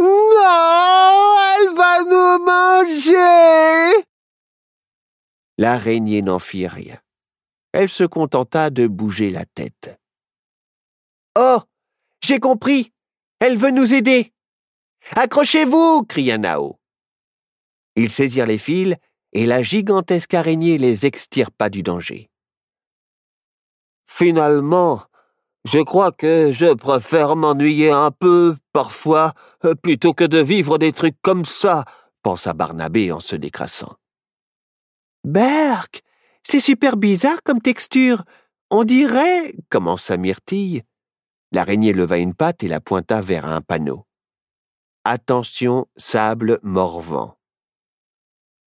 Non 0.00 0.08
Elle 1.60 1.74
va 1.76 2.02
nous 2.02 2.44
manger 2.44 4.04
L'araignée 5.58 6.22
n'en 6.22 6.40
fit 6.40 6.66
rien. 6.66 6.96
Elle 7.72 7.88
se 7.88 8.04
contenta 8.04 8.70
de 8.70 8.86
bouger 8.86 9.30
la 9.30 9.44
tête. 9.44 9.98
Oh 11.38 11.60
J'ai 12.22 12.40
compris 12.40 12.92
Elle 13.38 13.56
veut 13.56 13.70
nous 13.70 13.94
aider 13.94 14.32
Accrochez-vous 15.16 16.04
cria 16.04 16.36
Nao. 16.38 16.78
Ils 17.96 18.10
saisirent 18.10 18.46
les 18.46 18.58
fils 18.58 18.96
et 19.32 19.46
la 19.46 19.62
gigantesque 19.62 20.34
araignée 20.34 20.78
les 20.78 21.06
extirpa 21.06 21.70
du 21.70 21.82
danger. 21.82 22.30
Finalement, 24.06 25.02
je 25.64 25.78
crois 25.78 26.10
que 26.10 26.52
je 26.52 26.74
préfère 26.74 27.36
m'ennuyer 27.36 27.90
un 27.90 28.10
peu, 28.10 28.56
parfois, 28.72 29.32
plutôt 29.82 30.14
que 30.14 30.24
de 30.24 30.38
vivre 30.38 30.78
des 30.78 30.92
trucs 30.92 31.20
comme 31.22 31.44
ça, 31.44 31.84
pensa 32.22 32.52
Barnabé 32.54 33.12
en 33.12 33.20
se 33.20 33.36
décrassant. 33.36 33.94
Berk, 35.24 36.02
c'est 36.50 36.58
super 36.58 36.96
bizarre 36.96 37.44
comme 37.44 37.60
texture. 37.60 38.24
On 38.70 38.82
dirait, 38.82 39.54
commença 39.68 40.16
Myrtille. 40.16 40.82
L'araignée 41.52 41.92
leva 41.92 42.18
une 42.18 42.34
patte 42.34 42.64
et 42.64 42.68
la 42.68 42.80
pointa 42.80 43.20
vers 43.20 43.46
un 43.46 43.60
panneau. 43.60 44.04
Attention, 45.04 45.86
sable 45.96 46.58
morvant. 46.64 47.38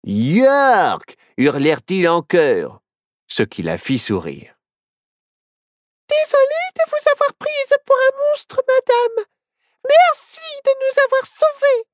Yark 0.03 1.15
hurlèrent-ils 1.37 2.07
en 2.07 2.21
chœur, 2.21 2.83
ce 3.27 3.41
qui 3.41 3.63
la 3.63 3.79
fit 3.79 3.97
sourire. 3.97 4.55
Désolée 6.07 6.69
de 6.75 6.83
vous 6.87 7.09
avoir 7.13 7.33
prise 7.33 7.77
pour 7.87 7.95
un 7.95 8.29
monstre, 8.29 8.61
madame. 8.67 9.25
Merci 9.89 10.39
de 10.65 10.71
nous 10.81 11.03
avoir 11.05 11.25
sauvés. 11.25 11.87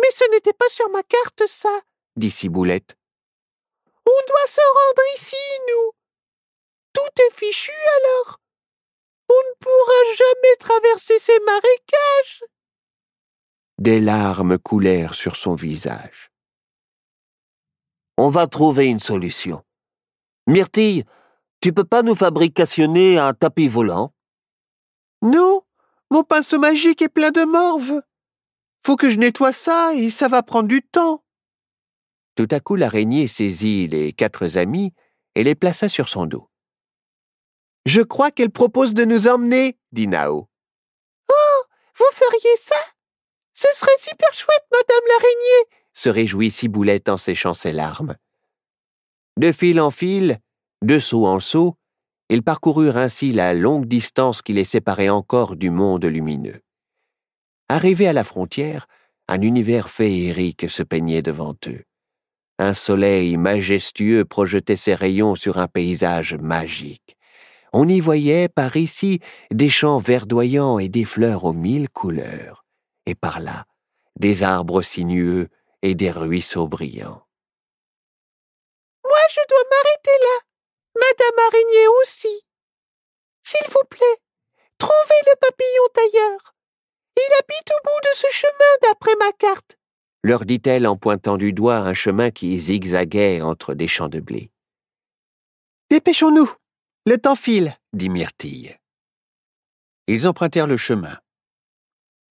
Mais 0.00 0.10
ce 0.10 0.28
n'était 0.32 0.52
pas 0.52 0.68
sur 0.70 0.90
ma 0.90 1.04
carte, 1.04 1.44
ça, 1.46 1.82
dit 2.16 2.32
Ciboulette. 2.32 2.96
On 4.06 4.20
doit 4.28 4.46
se 4.46 4.60
rendre 4.60 5.02
ici, 5.16 5.36
nous. 5.68 5.92
Tout 6.92 7.22
est 7.22 7.34
fichu 7.34 7.72
alors. 7.72 8.40
On 9.30 9.34
ne 9.34 9.54
pourra 9.58 10.14
jamais 10.16 10.56
traverser 10.58 11.18
ces 11.18 11.38
marécages. 11.40 12.44
Des 13.78 14.00
larmes 14.00 14.58
coulèrent 14.58 15.14
sur 15.14 15.36
son 15.36 15.54
visage. 15.54 16.30
On 18.16 18.28
va 18.28 18.46
trouver 18.46 18.86
une 18.86 19.00
solution. 19.00 19.64
Myrtille, 20.46 21.04
tu 21.60 21.72
peux 21.72 21.84
pas 21.84 22.02
nous 22.02 22.14
fabricationner 22.14 23.18
un 23.18 23.32
tapis 23.32 23.68
volant? 23.68 24.12
Non, 25.22 25.62
mon 26.10 26.22
pinceau 26.22 26.58
magique 26.58 27.02
est 27.02 27.08
plein 27.08 27.30
de 27.30 27.44
morve. 27.44 28.02
Faut 28.84 28.96
que 28.96 29.10
je 29.10 29.18
nettoie 29.18 29.52
ça 29.52 29.94
et 29.94 30.10
ça 30.10 30.28
va 30.28 30.42
prendre 30.42 30.68
du 30.68 30.82
temps. 30.82 31.23
Tout 32.36 32.48
à 32.50 32.60
coup, 32.60 32.76
l'araignée 32.76 33.28
saisit 33.28 33.86
les 33.86 34.12
quatre 34.12 34.56
amis 34.56 34.92
et 35.34 35.44
les 35.44 35.54
plaça 35.54 35.88
sur 35.88 36.08
son 36.08 36.26
dos. 36.26 36.48
Je 37.86 38.00
crois 38.00 38.30
qu'elle 38.30 38.50
propose 38.50 38.94
de 38.94 39.04
nous 39.04 39.28
emmener, 39.28 39.78
dit 39.92 40.06
Nao. 40.06 40.48
Oh, 41.28 41.64
vous 41.96 42.04
feriez 42.12 42.56
ça? 42.56 42.76
Ce 43.52 43.68
serait 43.74 43.98
super 43.98 44.32
chouette, 44.32 44.64
madame 44.72 45.04
l'araignée, 45.08 45.68
se 45.92 46.08
réjouit 46.08 46.50
Ciboulette 46.50 47.08
en 47.08 47.18
séchant 47.18 47.54
ses 47.54 47.72
larmes. 47.72 48.16
De 49.36 49.52
fil 49.52 49.80
en 49.80 49.90
fil, 49.90 50.40
de 50.82 50.98
saut 50.98 51.26
en 51.26 51.40
saut, 51.40 51.76
ils 52.30 52.42
parcoururent 52.42 52.96
ainsi 52.96 53.32
la 53.32 53.54
longue 53.54 53.86
distance 53.86 54.42
qui 54.42 54.54
les 54.54 54.64
séparait 54.64 55.08
encore 55.08 55.56
du 55.56 55.70
monde 55.70 56.04
lumineux. 56.04 56.62
Arrivés 57.68 58.08
à 58.08 58.12
la 58.12 58.24
frontière, 58.24 58.86
un 59.28 59.40
univers 59.40 59.88
féerique 59.88 60.68
se 60.68 60.82
peignait 60.82 61.22
devant 61.22 61.54
eux. 61.66 61.84
Un 62.58 62.74
soleil 62.74 63.36
majestueux 63.36 64.24
projetait 64.24 64.76
ses 64.76 64.94
rayons 64.94 65.34
sur 65.34 65.58
un 65.58 65.66
paysage 65.66 66.34
magique. 66.34 67.16
On 67.72 67.88
y 67.88 67.98
voyait 67.98 68.48
par 68.48 68.76
ici 68.76 69.20
des 69.50 69.68
champs 69.68 69.98
verdoyants 69.98 70.78
et 70.78 70.88
des 70.88 71.04
fleurs 71.04 71.44
aux 71.44 71.52
mille 71.52 71.88
couleurs, 71.88 72.64
et 73.06 73.14
par 73.16 73.40
là 73.40 73.64
des 74.18 74.42
arbres 74.42 74.82
sinueux 74.82 75.48
et 75.82 75.94
des 75.94 76.10
ruisseaux 76.10 76.68
brillants. 76.68 77.26
Moi, 79.04 79.24
je 79.30 79.40
dois 79.48 79.64
m'arrêter 79.70 80.18
là. 80.20 80.40
Madame 80.96 81.46
Araignée 81.48 81.88
aussi. 82.02 82.46
S'il 83.42 83.68
vous 83.70 83.84
plaît, 83.90 84.18
trouvez 84.78 85.20
le 85.26 85.34
papillon 85.40 85.88
tailleur. 85.92 86.54
Il 87.16 87.32
habite 87.40 87.70
au 87.70 87.80
bout 87.84 88.00
de 88.02 88.16
ce 88.16 88.26
chemin 88.30 88.72
d'après 88.82 89.16
ma 89.16 89.32
carte, 89.32 89.63
leur 90.24 90.46
dit-elle 90.46 90.86
en 90.86 90.96
pointant 90.96 91.36
du 91.36 91.52
doigt 91.52 91.76
un 91.76 91.92
chemin 91.92 92.30
qui 92.30 92.58
zigzaguait 92.58 93.42
entre 93.42 93.74
des 93.74 93.86
champs 93.86 94.08
de 94.08 94.20
blé. 94.20 94.50
Dépêchons-nous. 95.90 96.50
Le 97.04 97.18
temps 97.18 97.36
file, 97.36 97.76
dit 97.92 98.08
Myrtille. 98.08 98.74
Ils 100.06 100.26
empruntèrent 100.26 100.66
le 100.66 100.78
chemin. 100.78 101.18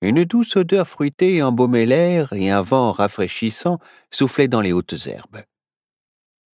Une 0.02 0.26
douce 0.26 0.56
odeur 0.56 0.88
fruitée 0.88 1.44
embaumait 1.44 1.86
l'air 1.86 2.34
et 2.34 2.50
un 2.50 2.64
vent 2.64 2.92
rafraîchissant 2.92 3.78
soufflait 4.10 4.48
dans 4.48 4.62
les 4.62 4.74
hautes 4.74 5.06
herbes. 5.06 5.44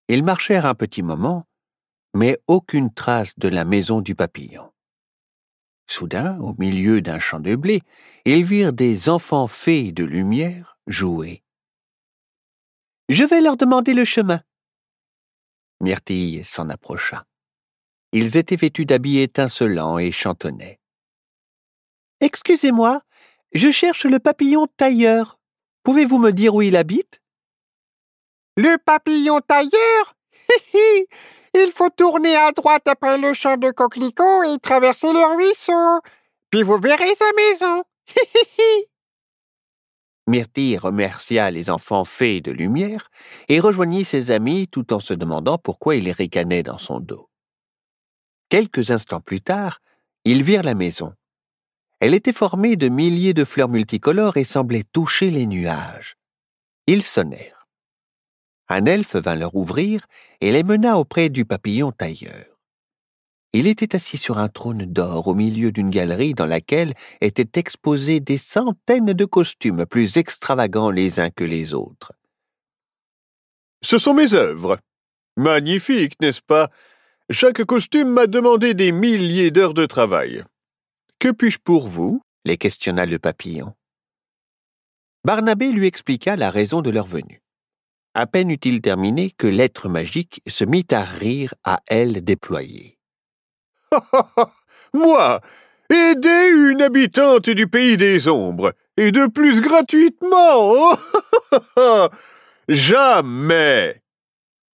Ils 0.10 0.24
marchèrent 0.24 0.68
un 0.68 0.76
petit 0.76 1.02
moment, 1.02 1.48
mais 2.14 2.40
aucune 2.46 2.94
trace 2.94 3.34
de 3.40 3.48
la 3.48 3.66
maison 3.66 4.02
du 4.02 4.14
papillon. 4.14 4.72
Soudain, 5.88 6.40
au 6.42 6.54
milieu 6.60 7.02
d'un 7.02 7.18
champ 7.18 7.40
de 7.40 7.56
blé, 7.56 7.82
ils 8.26 8.44
virent 8.44 8.72
des 8.72 9.10
enfants 9.10 9.48
faits 9.48 9.96
de 9.96 10.04
lumière 10.04 10.73
jouer. 10.88 11.44
Je 13.10 13.24
vais 13.24 13.42
leur 13.42 13.58
demander 13.58 13.94
le 13.94 14.06
chemin. 14.06 14.42
Myrtille 15.82 16.46
s'en 16.46 16.70
approcha. 16.70 17.26
Ils 18.12 18.38
étaient 18.38 18.56
vêtus 18.56 18.86
d'habits 18.86 19.20
étincelants 19.20 19.98
et 19.98 20.12
chantonnaient. 20.12 20.80
Excusez-moi, 22.22 23.02
je 23.54 23.70
cherche 23.72 24.06
le 24.06 24.20
papillon 24.20 24.68
tailleur. 24.78 25.40
Pouvez-vous 25.84 26.20
me 26.20 26.32
dire 26.32 26.56
où 26.56 26.62
il 26.62 26.76
habite? 26.76 27.22
Le 28.56 28.78
papillon 28.78 29.42
tailleur? 29.42 30.16
Il 31.56 31.72
faut 31.72 31.90
tourner 31.90 32.36
à 32.36 32.52
droite 32.52 32.88
après 32.88 33.18
le 33.18 33.34
champ 33.34 33.58
de 33.58 33.70
coquelicots 33.72 34.44
et 34.44 34.60
traverser 34.60 35.12
le 35.12 35.36
ruisseau. 35.36 36.02
Puis 36.50 36.64
vous 36.64 36.80
verrez 36.80 37.14
sa 37.16 37.32
maison. 37.34 37.84
Myrtille 40.28 40.78
remercia 40.78 41.52
les 41.52 41.70
enfants 41.70 42.06
faits 42.06 42.46
de 42.46 42.52
lumière 42.52 43.10
et 43.50 43.60
rejoignit 43.60 44.06
ses 44.06 44.32
amis 44.32 44.68
tout 44.70 44.94
en 44.94 45.00
se 45.00 45.14
demandant 45.14 45.58
pourquoi 45.58 45.96
il 45.96 46.10
ricanait 46.12 46.64
dans 46.64 46.78
son 46.78 47.00
dos. 47.00 47.30
Quelques 48.50 48.92
instants 48.92 49.20
plus 49.20 49.42
tard, 49.42 49.80
ils 50.26 50.44
virent 50.44 50.64
la 50.64 50.76
maison. 50.76 51.14
Elle 52.00 52.14
était 52.14 52.34
formée 52.34 52.76
de 52.76 52.90
milliers 52.90 53.34
de 53.34 53.46
fleurs 53.46 53.70
multicolores 53.70 54.38
et 54.38 54.44
semblait 54.44 54.84
toucher 54.92 55.32
les 55.32 55.46
nuages. 55.46 56.18
Ils 56.88 57.04
sonnèrent. 57.04 57.68
Un 58.70 58.86
elfe 58.86 59.16
vint 59.16 59.36
leur 59.36 59.56
ouvrir 59.56 60.06
et 60.40 60.52
les 60.52 60.64
mena 60.64 60.98
auprès 60.98 61.30
du 61.30 61.46
papillon 61.46 61.92
tailleur. 61.92 62.53
Il 63.56 63.68
était 63.68 63.96
assis 63.96 64.18
sur 64.18 64.40
un 64.40 64.50
trône 64.50 64.86
d'or 64.86 65.28
au 65.28 65.36
milieu 65.36 65.72
d'une 65.72 65.92
galerie 65.92 66.34
dans 66.34 66.48
laquelle 66.48 66.96
étaient 67.22 67.60
exposés 67.60 68.20
des 68.20 68.40
centaines 68.40 69.14
de 69.14 69.26
costumes 69.26 69.86
plus 69.86 70.18
extravagants 70.18 70.90
les 70.90 71.20
uns 71.20 71.30
que 71.30 71.44
les 71.44 71.76
autres. 71.76 72.14
Ce 73.84 74.00
sont 74.00 74.16
mes 74.16 74.34
œuvres. 74.34 74.80
Magnifiques, 75.38 76.20
n'est-ce 76.20 76.42
pas? 76.42 76.72
Chaque 77.30 77.64
costume 77.64 78.10
m'a 78.10 78.26
demandé 78.26 78.74
des 78.74 78.92
milliers 78.92 79.52
d'heures 79.52 79.76
de 79.76 79.86
travail. 79.86 80.44
Que 81.20 81.30
puis-je 81.30 81.60
pour 81.64 81.88
vous? 81.88 82.22
les 82.46 82.58
questionna 82.58 83.06
le 83.06 83.20
papillon. 83.20 83.74
Barnabé 85.24 85.72
lui 85.72 85.88
expliqua 85.88 86.36
la 86.36 86.50
raison 86.50 86.82
de 86.82 86.90
leur 86.90 87.06
venue. 87.06 87.42
À 88.14 88.28
peine 88.28 88.52
eut-il 88.52 88.82
terminé 88.82 89.32
que 89.32 89.48
l'être 89.48 89.88
magique 89.88 90.42
se 90.48 90.66
mit 90.66 90.86
à 90.92 91.04
rire 91.04 91.54
à 91.64 91.80
ailes 91.88 92.24
déployées. 92.24 92.98
Moi, 94.94 95.42
aider 95.90 96.50
une 96.52 96.82
habitante 96.82 97.50
du 97.50 97.68
pays 97.68 97.98
des 97.98 98.28
ombres, 98.28 98.74
et 98.98 99.12
de 99.12 99.28
plus 99.28 99.62
gratuitement. 99.62 100.98
Jamais. 102.68 104.02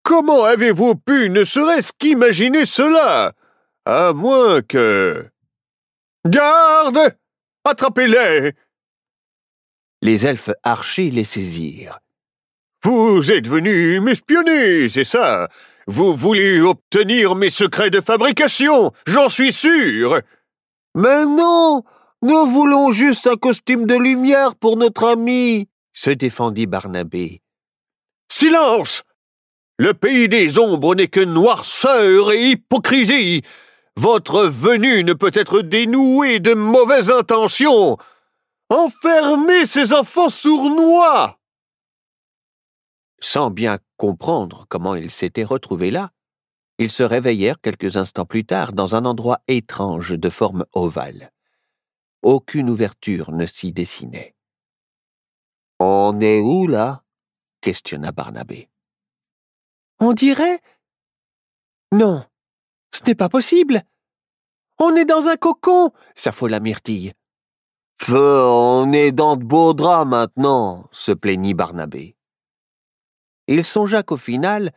Comment 0.03 0.43
avez-vous 0.43 0.95
pu 0.95 1.29
ne 1.29 1.43
serait-ce 1.43 1.91
qu'imaginer 1.97 2.65
cela? 2.65 3.33
À 3.85 4.13
moins 4.13 4.61
que... 4.61 5.25
Garde 6.25 7.15
Attrapez-les 7.63 8.53
Les 10.01 10.25
elfes 10.25 10.51
archers 10.63 11.11
les 11.11 11.23
saisirent. 11.23 11.99
Vous 12.83 13.31
êtes 13.31 13.47
venu 13.47 13.99
m'espionner, 13.99 14.89
c'est 14.89 15.03
ça? 15.03 15.49
Vous 15.91 16.13
voulez 16.13 16.61
obtenir 16.61 17.33
mes 17.33 17.49
secrets 17.49 17.89
de 17.89 17.99
fabrication, 17.99 18.91
j'en 19.07 19.27
suis 19.27 19.51
sûr 19.51 20.21
Mais 20.93 21.25
non 21.25 21.81
Nous 22.21 22.45
voulons 22.45 22.91
juste 22.91 23.25
un 23.25 23.35
costume 23.35 23.87
de 23.87 23.95
lumière 23.95 24.53
pour 24.53 24.77
notre 24.77 25.07
ami 25.07 25.67
se 25.91 26.11
défendit 26.11 26.67
Barnabé. 26.67 27.41
Silence 28.31 29.01
Le 29.79 29.95
pays 29.95 30.29
des 30.29 30.59
ombres 30.59 30.93
n'est 30.93 31.07
que 31.07 31.21
noirceur 31.21 32.33
et 32.33 32.51
hypocrisie. 32.51 33.41
Votre 33.97 34.45
venue 34.45 35.03
ne 35.03 35.13
peut 35.13 35.31
être 35.33 35.61
dénouée 35.61 36.39
de 36.39 36.53
mauvaises 36.53 37.09
intentions. 37.09 37.97
Enfermez 38.69 39.65
ces 39.65 39.91
enfants 39.91 40.29
sournois 40.29 41.38
sans 43.21 43.51
bien 43.51 43.79
comprendre 43.97 44.65
comment 44.69 44.95
ils 44.95 45.11
s'étaient 45.11 45.43
retrouvés 45.43 45.91
là, 45.91 46.11
ils 46.77 46.91
se 46.91 47.03
réveillèrent 47.03 47.59
quelques 47.59 47.97
instants 47.97 48.25
plus 48.25 48.45
tard 48.45 48.71
dans 48.73 48.95
un 48.95 49.05
endroit 49.05 49.41
étrange 49.47 50.17
de 50.17 50.29
forme 50.29 50.65
ovale. 50.73 51.31
Aucune 52.21 52.69
ouverture 52.69 53.31
ne 53.31 53.45
s'y 53.45 53.71
dessinait. 53.71 54.35
On 55.79 56.19
est 56.21 56.39
où 56.39 56.67
là? 56.67 57.03
questionna 57.61 58.11
Barnabé. 58.11 58.69
On 59.99 60.13
dirait. 60.13 60.59
Non, 61.91 62.23
ce 62.93 63.03
n'est 63.05 63.15
pas 63.15 63.29
possible. 63.29 63.81
On 64.79 64.95
est 64.95 65.05
dans 65.05 65.27
un 65.27 65.35
cocon, 65.35 65.91
s'affola 66.15 66.61
Myrtille. 66.61 67.13
Feu, 67.95 68.41
on 68.45 68.93
est 68.93 69.11
dans 69.11 69.35
de 69.35 69.43
beaux 69.43 69.73
draps 69.73 70.09
maintenant, 70.09 70.87
se 70.93 71.11
plaignit 71.11 71.53
Barnabé. 71.53 72.15
Il 73.51 73.65
songea 73.65 74.03
qu'au 74.03 74.15
final, 74.15 74.71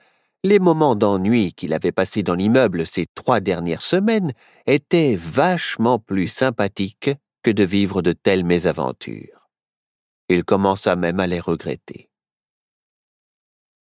les 0.44 0.58
moments 0.58 0.94
d'ennui 0.94 1.52
qu'il 1.52 1.74
avait 1.74 1.92
passés 1.92 2.22
dans 2.22 2.34
l'immeuble 2.34 2.86
ces 2.86 3.04
trois 3.14 3.40
dernières 3.40 3.82
semaines 3.82 4.32
étaient 4.64 5.14
vachement 5.14 5.98
plus 5.98 6.26
sympathiques 6.26 7.10
que 7.42 7.50
de 7.50 7.64
vivre 7.64 8.00
de 8.00 8.12
telles 8.12 8.46
mésaventures. 8.46 9.50
Il 10.30 10.42
commença 10.42 10.96
même 10.96 11.20
à 11.20 11.26
les 11.26 11.38
regretter. 11.38 12.08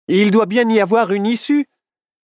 Il 0.07 0.31
doit 0.31 0.47
bien 0.47 0.67
y 0.67 0.79
avoir 0.79 1.11
une 1.11 1.27
issue. 1.27 1.67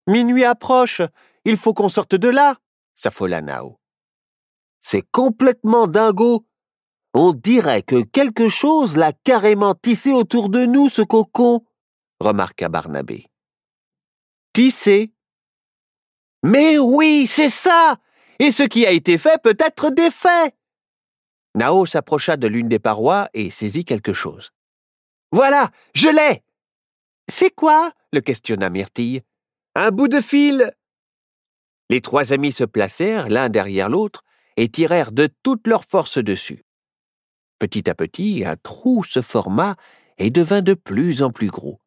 Minuit 0.07 0.43
approche, 0.43 1.03
il 1.45 1.57
faut 1.57 1.75
qu'on 1.75 1.87
sorte 1.87 2.15
de 2.15 2.29
là, 2.29 2.55
s'affola 2.95 3.41
Nao. 3.41 3.77
C'est 4.79 5.05
complètement 5.11 5.85
dingo. 5.85 6.47
On 7.13 7.31
dirait 7.31 7.83
que 7.83 8.01
quelque 8.01 8.49
chose 8.49 8.97
l'a 8.97 9.13
carrément 9.23 9.75
tissé 9.75 10.11
autour 10.11 10.49
de 10.49 10.65
nous, 10.65 10.89
ce 10.89 11.03
cocon 11.03 11.63
remarqua 12.19 12.69
Barnabé. 12.69 13.27
Tissé 14.53 15.11
Mais 16.43 16.77
oui, 16.77 17.27
c'est 17.27 17.49
ça 17.49 17.97
Et 18.39 18.51
ce 18.51 18.63
qui 18.63 18.85
a 18.85 18.91
été 18.91 19.17
fait 19.17 19.41
peut 19.41 19.57
être 19.59 19.89
défait 19.89 20.55
Nao 21.55 21.85
s'approcha 21.85 22.37
de 22.37 22.47
l'une 22.47 22.67
des 22.67 22.79
parois 22.79 23.29
et 23.33 23.49
saisit 23.49 23.85
quelque 23.85 24.13
chose. 24.13 24.51
Voilà, 25.31 25.71
je 25.93 26.09
l'ai 26.09 26.43
C'est 27.29 27.53
quoi? 27.53 27.91
le 28.13 28.21
questionna 28.21 28.69
Myrtille. 28.69 29.21
Un 29.75 29.91
bout 29.91 30.07
de 30.07 30.21
fil 30.21 30.73
Les 31.89 32.01
trois 32.01 32.31
amis 32.31 32.53
se 32.53 32.63
placèrent 32.63 33.29
l'un 33.29 33.49
derrière 33.49 33.89
l'autre 33.89 34.23
et 34.57 34.69
tirèrent 34.69 35.11
de 35.11 35.27
toute 35.43 35.67
leur 35.67 35.83
force 35.83 36.17
dessus. 36.17 36.63
Petit 37.59 37.89
à 37.89 37.95
petit, 37.95 38.43
un 38.45 38.55
trou 38.55 39.03
se 39.03 39.21
forma 39.21 39.75
et 40.17 40.29
devint 40.29 40.61
de 40.61 40.73
plus 40.73 41.23
en 41.23 41.31
plus 41.31 41.49
gros 41.49 41.79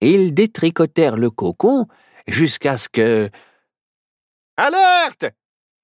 ils 0.00 0.34
détricotèrent 0.34 1.16
le 1.16 1.30
cocon 1.30 1.86
jusqu'à 2.26 2.78
ce 2.78 2.88
que. 2.88 3.30
Alerte 4.56 5.26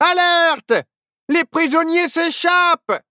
Alerte 0.00 0.86
Les 1.28 1.44
prisonniers 1.44 2.08
s'échappent 2.08 3.02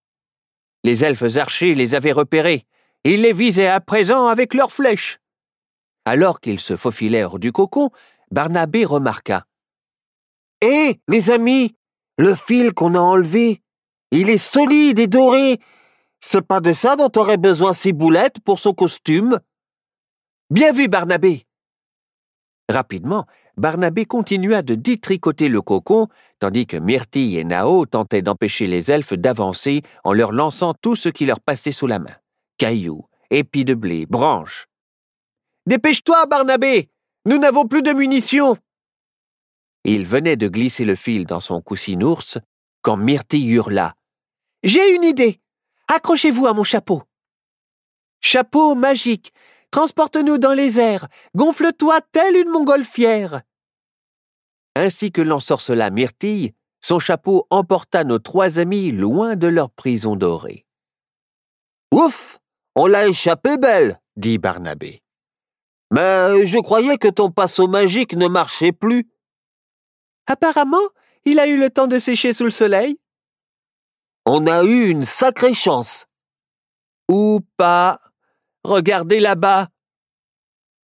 Les 0.83 1.03
elfes 1.03 1.37
archers 1.37 1.75
les 1.75 1.95
avaient 1.95 2.11
repérés. 2.11 2.65
Ils 3.03 3.21
les 3.21 3.33
visaient 3.33 3.67
à 3.67 3.81
présent 3.81 4.27
avec 4.27 4.53
leurs 4.53 4.71
flèches. 4.71 5.19
Alors 6.05 6.39
qu'ils 6.39 6.59
se 6.59 6.75
faufilèrent 6.75 7.39
du 7.39 7.51
cocon, 7.51 7.89
Barnabé 8.31 8.85
remarqua. 8.85 9.45
Hé, 10.61 10.99
les 11.07 11.31
amis, 11.31 11.75
le 12.17 12.35
fil 12.35 12.73
qu'on 12.73 12.95
a 12.95 12.99
enlevé, 12.99 13.61
il 14.11 14.29
est 14.29 14.37
solide 14.37 14.99
et 14.99 15.07
doré. 15.07 15.59
C'est 16.19 16.41
pas 16.41 16.59
de 16.59 16.73
ça 16.73 16.95
dont 16.95 17.11
aurait 17.17 17.37
besoin 17.37 17.73
Ciboulette 17.73 18.39
pour 18.39 18.59
son 18.59 18.73
costume 18.73 19.39
Bien 20.51 20.71
vu, 20.71 20.87
Barnabé. 20.87 21.47
Rapidement, 22.69 23.25
Barnabé 23.57 24.05
continua 24.05 24.61
de 24.61 24.75
détricoter 24.75 25.49
le 25.49 25.61
cocon, 25.61 26.07
tandis 26.39 26.67
que 26.67 26.77
Myrtille 26.77 27.37
et 27.37 27.43
Nao 27.43 27.85
tentaient 27.87 28.21
d'empêcher 28.21 28.67
les 28.67 28.91
elfes 28.91 29.13
d'avancer 29.13 29.81
en 30.03 30.13
leur 30.13 30.31
lançant 30.31 30.73
tout 30.73 30.95
ce 30.95 31.09
qui 31.09 31.25
leur 31.25 31.39
passait 31.39 31.71
sous 31.71 31.87
la 31.87 31.97
main. 31.97 32.15
Cailloux, 32.57 33.07
épis 33.31 33.65
de 33.65 33.73
blé, 33.73 34.05
branches. 34.05 34.67
Dépêche-toi, 35.65 36.27
Barnabé. 36.27 36.89
Nous 37.25 37.39
n'avons 37.39 37.67
plus 37.67 37.81
de 37.81 37.91
munitions. 37.91 38.55
Il 39.83 40.05
venait 40.05 40.37
de 40.37 40.47
glisser 40.47 40.85
le 40.85 40.95
fil 40.95 41.25
dans 41.25 41.39
son 41.39 41.59
coussinours 41.59 42.37
quand 42.83 42.97
Myrtille 42.97 43.49
hurla. 43.49 43.95
J'ai 44.61 44.93
une 44.93 45.03
idée. 45.03 45.39
Accrochez-vous 45.87 46.45
à 46.45 46.53
mon 46.53 46.63
chapeau. 46.63 47.03
Chapeau 48.21 48.73
magique, 48.73 49.33
Transporte-nous 49.75 50.37
dans 50.37 50.53
les 50.53 50.79
airs, 50.79 51.05
gonfle-toi 51.35 51.99
telle 52.13 52.37
une 52.37 52.47
montgolfière. 52.47 53.41
Ainsi 54.73 55.11
que 55.11 55.21
l'ensorcela 55.21 55.89
Myrtille, 55.89 56.53
son 56.79 56.97
chapeau 56.97 57.45
emporta 57.49 58.05
nos 58.05 58.19
trois 58.19 58.57
amis 58.57 58.93
loin 58.93 59.35
de 59.35 59.47
leur 59.47 59.69
prison 59.69 60.15
dorée. 60.15 60.65
Ouf 61.91 62.39
On 62.75 62.87
l'a 62.87 63.09
échappé 63.09 63.57
belle, 63.57 63.99
dit 64.15 64.37
Barnabé. 64.37 65.03
Mais 65.91 66.47
je 66.47 66.59
croyais 66.59 66.97
que 66.97 67.09
ton 67.09 67.29
pinceau 67.29 67.67
magique 67.67 68.15
ne 68.15 68.29
marchait 68.29 68.71
plus. 68.71 69.09
Apparemment, 70.25 70.87
il 71.25 71.37
a 71.37 71.47
eu 71.47 71.59
le 71.59 71.69
temps 71.69 71.87
de 71.87 71.99
sécher 71.99 72.33
sous 72.33 72.45
le 72.45 72.49
soleil. 72.49 72.97
On 74.25 74.47
a 74.47 74.63
eu 74.63 74.87
une 74.87 75.03
sacrée 75.03 75.53
chance. 75.53 76.05
Ou 77.09 77.41
pas, 77.57 77.99
Regardez 78.65 79.19
là-bas. 79.19 79.69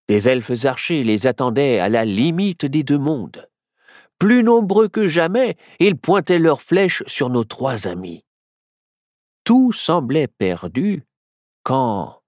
Des 0.08 0.28
elfes 0.28 0.64
archers 0.64 1.02
les 1.02 1.26
attendaient 1.26 1.80
à 1.80 1.88
la 1.88 2.04
limite 2.04 2.64
des 2.64 2.84
deux 2.84 2.98
mondes. 2.98 3.48
Plus 4.18 4.44
nombreux 4.44 4.88
que 4.88 5.08
jamais, 5.08 5.56
ils 5.80 5.96
pointaient 5.96 6.38
leurs 6.38 6.62
flèches 6.62 7.02
sur 7.08 7.28
nos 7.28 7.42
trois 7.42 7.88
amis. 7.88 8.24
Tout 9.42 9.72
semblait 9.72 10.28
perdu 10.28 11.02
quand. 11.64 12.22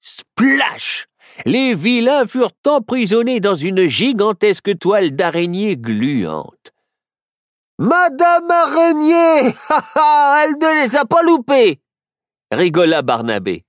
Splash 0.00 1.06
Les 1.44 1.74
vilains 1.74 2.26
furent 2.26 2.50
emprisonnés 2.66 3.38
dans 3.38 3.56
une 3.56 3.84
gigantesque 3.86 4.76
toile 4.78 5.12
d'araignée 5.12 5.76
gluante. 5.76 6.72
Madame 7.78 8.50
Araignée 8.50 9.40
Elle 10.42 10.58
ne 10.58 10.82
les 10.82 10.96
a 10.96 11.04
pas 11.04 11.22
loupés 11.22 11.80
rigola 12.50 13.02
Barnabé. 13.02 13.65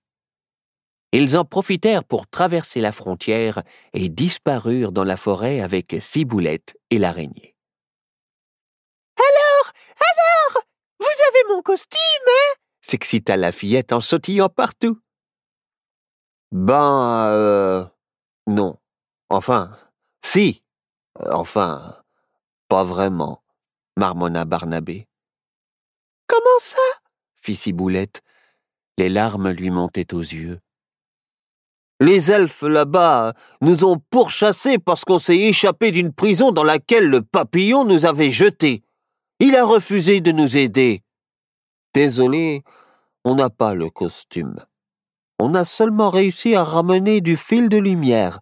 Ils 1.13 1.37
en 1.37 1.45
profitèrent 1.45 2.03
pour 2.03 2.27
traverser 2.27 2.81
la 2.81 2.91
frontière 2.91 3.63
et 3.93 4.09
disparurent 4.09 4.91
dans 4.91 5.05
la 5.05 5.17
forêt 5.17 5.61
avec 5.61 5.95
Ciboulette 6.01 6.77
et 6.89 6.99
l'araignée. 6.99 7.55
Alors, 9.17 9.73
alors, 9.95 10.63
vous 10.99 11.05
avez 11.05 11.55
mon 11.55 11.61
costume, 11.61 11.99
hein? 12.27 12.55
s'excita 12.81 13.37
la 13.37 13.51
fillette 13.51 13.93
en 13.93 14.01
sautillant 14.01 14.49
partout. 14.49 14.99
Ben, 16.51 17.27
euh, 17.29 17.85
non. 18.47 18.77
Enfin, 19.29 19.77
si. 20.23 20.63
Enfin, 21.19 22.03
pas 22.69 22.83
vraiment, 22.83 23.43
marmonna 23.97 24.45
Barnabé. 24.45 25.07
Comment 26.27 26.59
ça? 26.59 26.77
fit 27.35 27.55
Ciboulette. 27.55 28.21
Les 28.97 29.09
larmes 29.09 29.51
lui 29.51 29.69
montaient 29.69 30.13
aux 30.13 30.21
yeux. 30.21 30.59
Les 31.99 32.31
elfes 32.31 32.61
là-bas 32.61 33.33
nous 33.61 33.83
ont 33.83 33.97
pourchassés 34.11 34.77
parce 34.77 35.03
qu'on 35.03 35.17
s'est 35.17 35.37
échappé 35.37 35.91
d'une 35.91 36.13
prison 36.13 36.51
dans 36.51 36.63
laquelle 36.63 37.07
le 37.07 37.23
papillon 37.23 37.85
nous 37.85 38.05
avait 38.05 38.31
jetés. 38.31 38.83
Il 39.39 39.55
a 39.55 39.65
refusé 39.65 40.21
de 40.21 40.31
nous 40.31 40.57
aider. 40.57 41.01
Désolé, 41.93 42.63
on 43.25 43.35
n'a 43.35 43.49
pas 43.49 43.73
le 43.73 43.89
costume. 43.89 44.55
On 45.39 45.55
a 45.55 45.65
seulement 45.65 46.11
réussi 46.11 46.55
à 46.55 46.63
ramener 46.63 47.21
du 47.21 47.35
fil 47.35 47.69
de 47.69 47.77
lumière. 47.77 48.39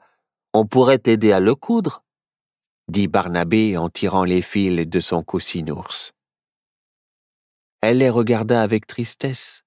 On 0.53 0.65
pourrait 0.65 0.99
t'aider 0.99 1.31
à 1.31 1.39
le 1.39 1.55
coudre, 1.55 2.03
dit 2.89 3.07
Barnabé 3.07 3.77
en 3.77 3.89
tirant 3.89 4.23
les 4.25 4.41
fils 4.41 4.87
de 4.87 4.99
son 4.99 5.23
coussinours. 5.23 6.11
Elle 7.81 7.99
les 7.99 8.09
regarda 8.09 8.61
avec 8.61 8.87
tristesse. 8.87 9.63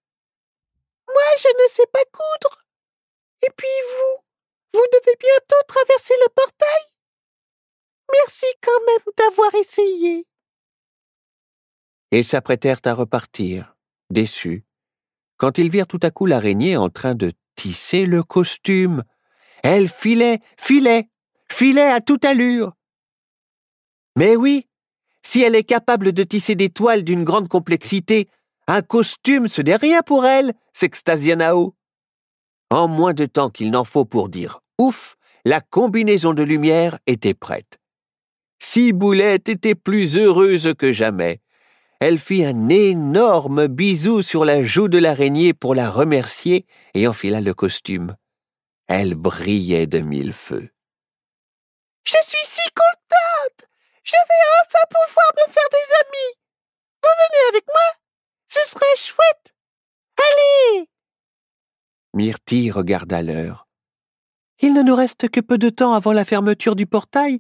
Moi, 1.07 1.23
je 1.39 1.49
ne 1.49 1.69
sais 1.69 1.87
pas 1.93 2.05
coudre. 2.13 2.68
Et 3.43 3.51
puis 3.57 3.69
vous, 3.89 4.23
vous 4.75 4.87
devez 4.93 5.17
bientôt 5.19 5.63
traverser 5.67 6.15
le 6.25 6.29
portail 6.35 6.99
Merci 8.13 8.47
quand 8.63 8.85
même 8.87 9.15
d'avoir 9.17 9.55
essayé. 9.55 10.27
Ils 12.11 12.25
s'apprêtèrent 12.25 12.81
à 12.85 12.95
repartir, 12.95 13.77
déçus, 14.11 14.65
quand 15.37 15.59
ils 15.59 15.71
virent 15.71 15.87
tout 15.87 16.01
à 16.03 16.11
coup 16.11 16.27
l'araignée 16.27 16.77
en 16.77 16.89
train 16.89 17.15
de 17.15 17.33
tisser 17.55 18.07
le 18.07 18.23
costume. 18.23 19.05
Elle 19.63 19.89
filait, 19.89 20.41
filait, 20.57 21.09
filait 21.51 21.91
à 21.91 22.01
toute 22.01 22.25
allure. 22.25 22.73
Mais 24.17 24.37
oui, 24.37 24.69
si 25.23 25.43
elle 25.43 25.55
est 25.55 25.65
capable 25.65 26.13
de 26.13 26.25
tisser 26.25 26.55
des 26.55 26.71
toiles 26.71 27.05
d'une 27.05 27.25
grande 27.25 27.49
complexité, 27.49 28.29
un 28.67 28.83
costume, 28.83 29.49
ce 29.49 29.63
n'est 29.63 29.77
rien 29.77 30.03
pour 30.03 30.27
elle, 30.27 30.55
s'extasia 30.73 31.37
Nao. 31.37 31.75
En 32.71 32.87
moins 32.87 33.15
de 33.15 33.25
temps 33.25 33.49
qu'il 33.49 33.71
n'en 33.71 33.85
faut 33.85 34.05
pour 34.05 34.29
dire 34.29 34.61
ouf, 34.79 35.17
la 35.45 35.61
combinaison 35.61 36.35
de 36.35 36.43
lumière 36.43 36.99
était 37.07 37.35
prête. 37.35 37.79
Ciboulette 38.61 39.49
était 39.49 39.75
plus 39.75 40.19
heureuse 40.19 40.75
que 40.77 40.93
jamais. 40.93 41.41
Elle 42.01 42.19
fit 42.19 42.45
un 42.45 42.69
énorme 42.69 43.67
bisou 43.67 44.23
sur 44.23 44.45
la 44.45 44.63
joue 44.63 44.89
de 44.89 44.99
l'araignée 44.99 45.55
pour 45.55 45.75
la 45.75 45.91
remercier 45.91 46.67
et 46.95 47.09
enfila 47.09 47.41
le 47.41 47.55
costume. 47.55 48.17
Elle 48.87 49.15
brillait 49.15 49.87
de 49.87 50.01
mille 50.01 50.33
feux. 50.33 50.69
Je 52.05 52.17
suis 52.23 52.45
si 52.45 52.69
contente. 52.71 53.69
Je 54.05 54.13
vais 54.13 54.45
enfin 54.63 54.85
pouvoir 54.91 55.33
me 55.37 55.53
faire 55.53 55.69
des 55.71 55.95
amis. 56.07 56.35
Vous 57.03 57.11
venez 57.17 57.49
avec 57.49 57.67
moi? 57.67 57.99
Ce 58.49 58.61
serait 58.69 58.97
chouette. 58.97 59.55
Allez 60.17 60.89
Myrtille 62.19 62.73
regarda 62.73 63.23
l'heure. 63.23 63.69
Il 64.61 64.75
ne 64.75 64.83
nous 64.83 64.97
reste 64.97 65.29
que 65.29 65.39
peu 65.39 65.57
de 65.57 65.71
temps 65.71 65.93
avant 65.93 66.13
la 66.13 66.25
fermeture 66.25 66.75
du 66.75 66.85
portail, 66.85 67.39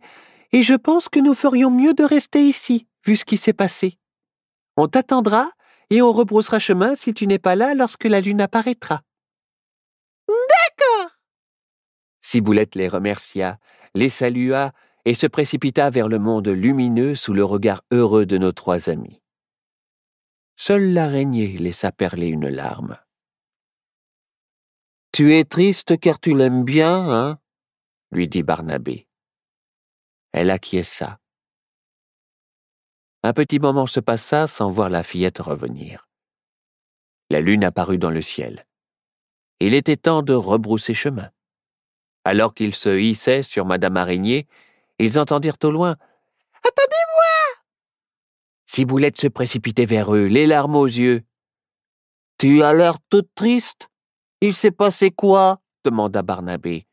et 0.52 0.62
je 0.62 0.74
pense 0.74 1.08
que 1.08 1.18
nous 1.18 1.34
ferions 1.34 1.68
mieux 1.68 1.94
de 1.94 2.04
rester 2.04 2.44
ici, 2.44 2.86
vu 3.04 3.16
ce 3.16 3.24
qui 3.24 3.38
s'est 3.38 3.52
passé. 3.52 3.98
On 4.76 4.86
t'attendra 4.86 5.50
et 5.90 6.00
on 6.00 6.12
rebroussera 6.12 6.60
chemin 6.60 6.94
si 6.94 7.12
tu 7.12 7.26
n'es 7.26 7.40
pas 7.40 7.56
là 7.56 7.74
lorsque 7.74 8.04
la 8.04 8.20
lune 8.20 8.40
apparaîtra. 8.40 9.02
D'accord. 10.28 11.10
Ciboulette 12.20 12.76
les 12.76 12.86
remercia, 12.86 13.58
les 13.96 14.10
salua 14.10 14.70
et 15.04 15.14
se 15.14 15.26
précipita 15.26 15.90
vers 15.90 16.06
le 16.06 16.20
monde 16.20 16.46
lumineux 16.46 17.16
sous 17.16 17.32
le 17.34 17.42
regard 17.42 17.82
heureux 17.90 18.26
de 18.26 18.38
nos 18.38 18.52
trois 18.52 18.88
amis. 18.88 19.20
Seule 20.54 20.92
l'araignée 20.92 21.58
laissa 21.58 21.90
perler 21.90 22.28
une 22.28 22.48
larme. 22.48 22.96
Tu 25.12 25.34
es 25.34 25.44
triste 25.44 25.98
car 25.98 26.20
tu 26.20 26.34
l'aimes 26.34 26.64
bien, 26.64 27.10
hein? 27.10 27.38
lui 28.10 28.28
dit 28.28 28.42
Barnabé. 28.42 29.08
Elle 30.32 30.50
acquiesça. 30.50 31.18
Un 33.22 33.32
petit 33.32 33.58
moment 33.58 33.86
se 33.86 34.00
passa 34.00 34.46
sans 34.46 34.70
voir 34.70 34.90
la 34.90 35.02
fillette 35.02 35.38
revenir. 35.38 36.08
La 37.30 37.40
lune 37.40 37.64
apparut 37.64 37.98
dans 37.98 38.10
le 38.10 38.22
ciel. 38.22 38.66
Il 39.60 39.74
était 39.74 39.96
temps 39.96 40.22
de 40.22 40.32
rebrousser 40.32 40.94
chemin. 40.94 41.30
Alors 42.24 42.54
qu'ils 42.54 42.74
se 42.74 42.98
hissaient 42.98 43.42
sur 43.42 43.64
Madame 43.64 43.96
Araignée, 43.96 44.46
ils 44.98 45.18
entendirent 45.18 45.56
au 45.64 45.70
loin 45.70 45.96
Attendez-moi 46.56 47.64
Ciboulette 48.66 49.20
se 49.20 49.26
précipitait 49.26 49.86
vers 49.86 50.14
eux, 50.14 50.26
les 50.26 50.46
larmes 50.46 50.76
aux 50.76 50.86
yeux. 50.86 51.22
Tu 52.38 52.62
as 52.62 52.72
l'air 52.72 52.98
toute 53.10 53.34
triste. 53.34 53.88
Il 54.40 54.54
s'est 54.54 54.70
passé 54.70 55.10
quoi? 55.10 55.60
demanda 55.84 56.22
Barnabé. 56.22 56.86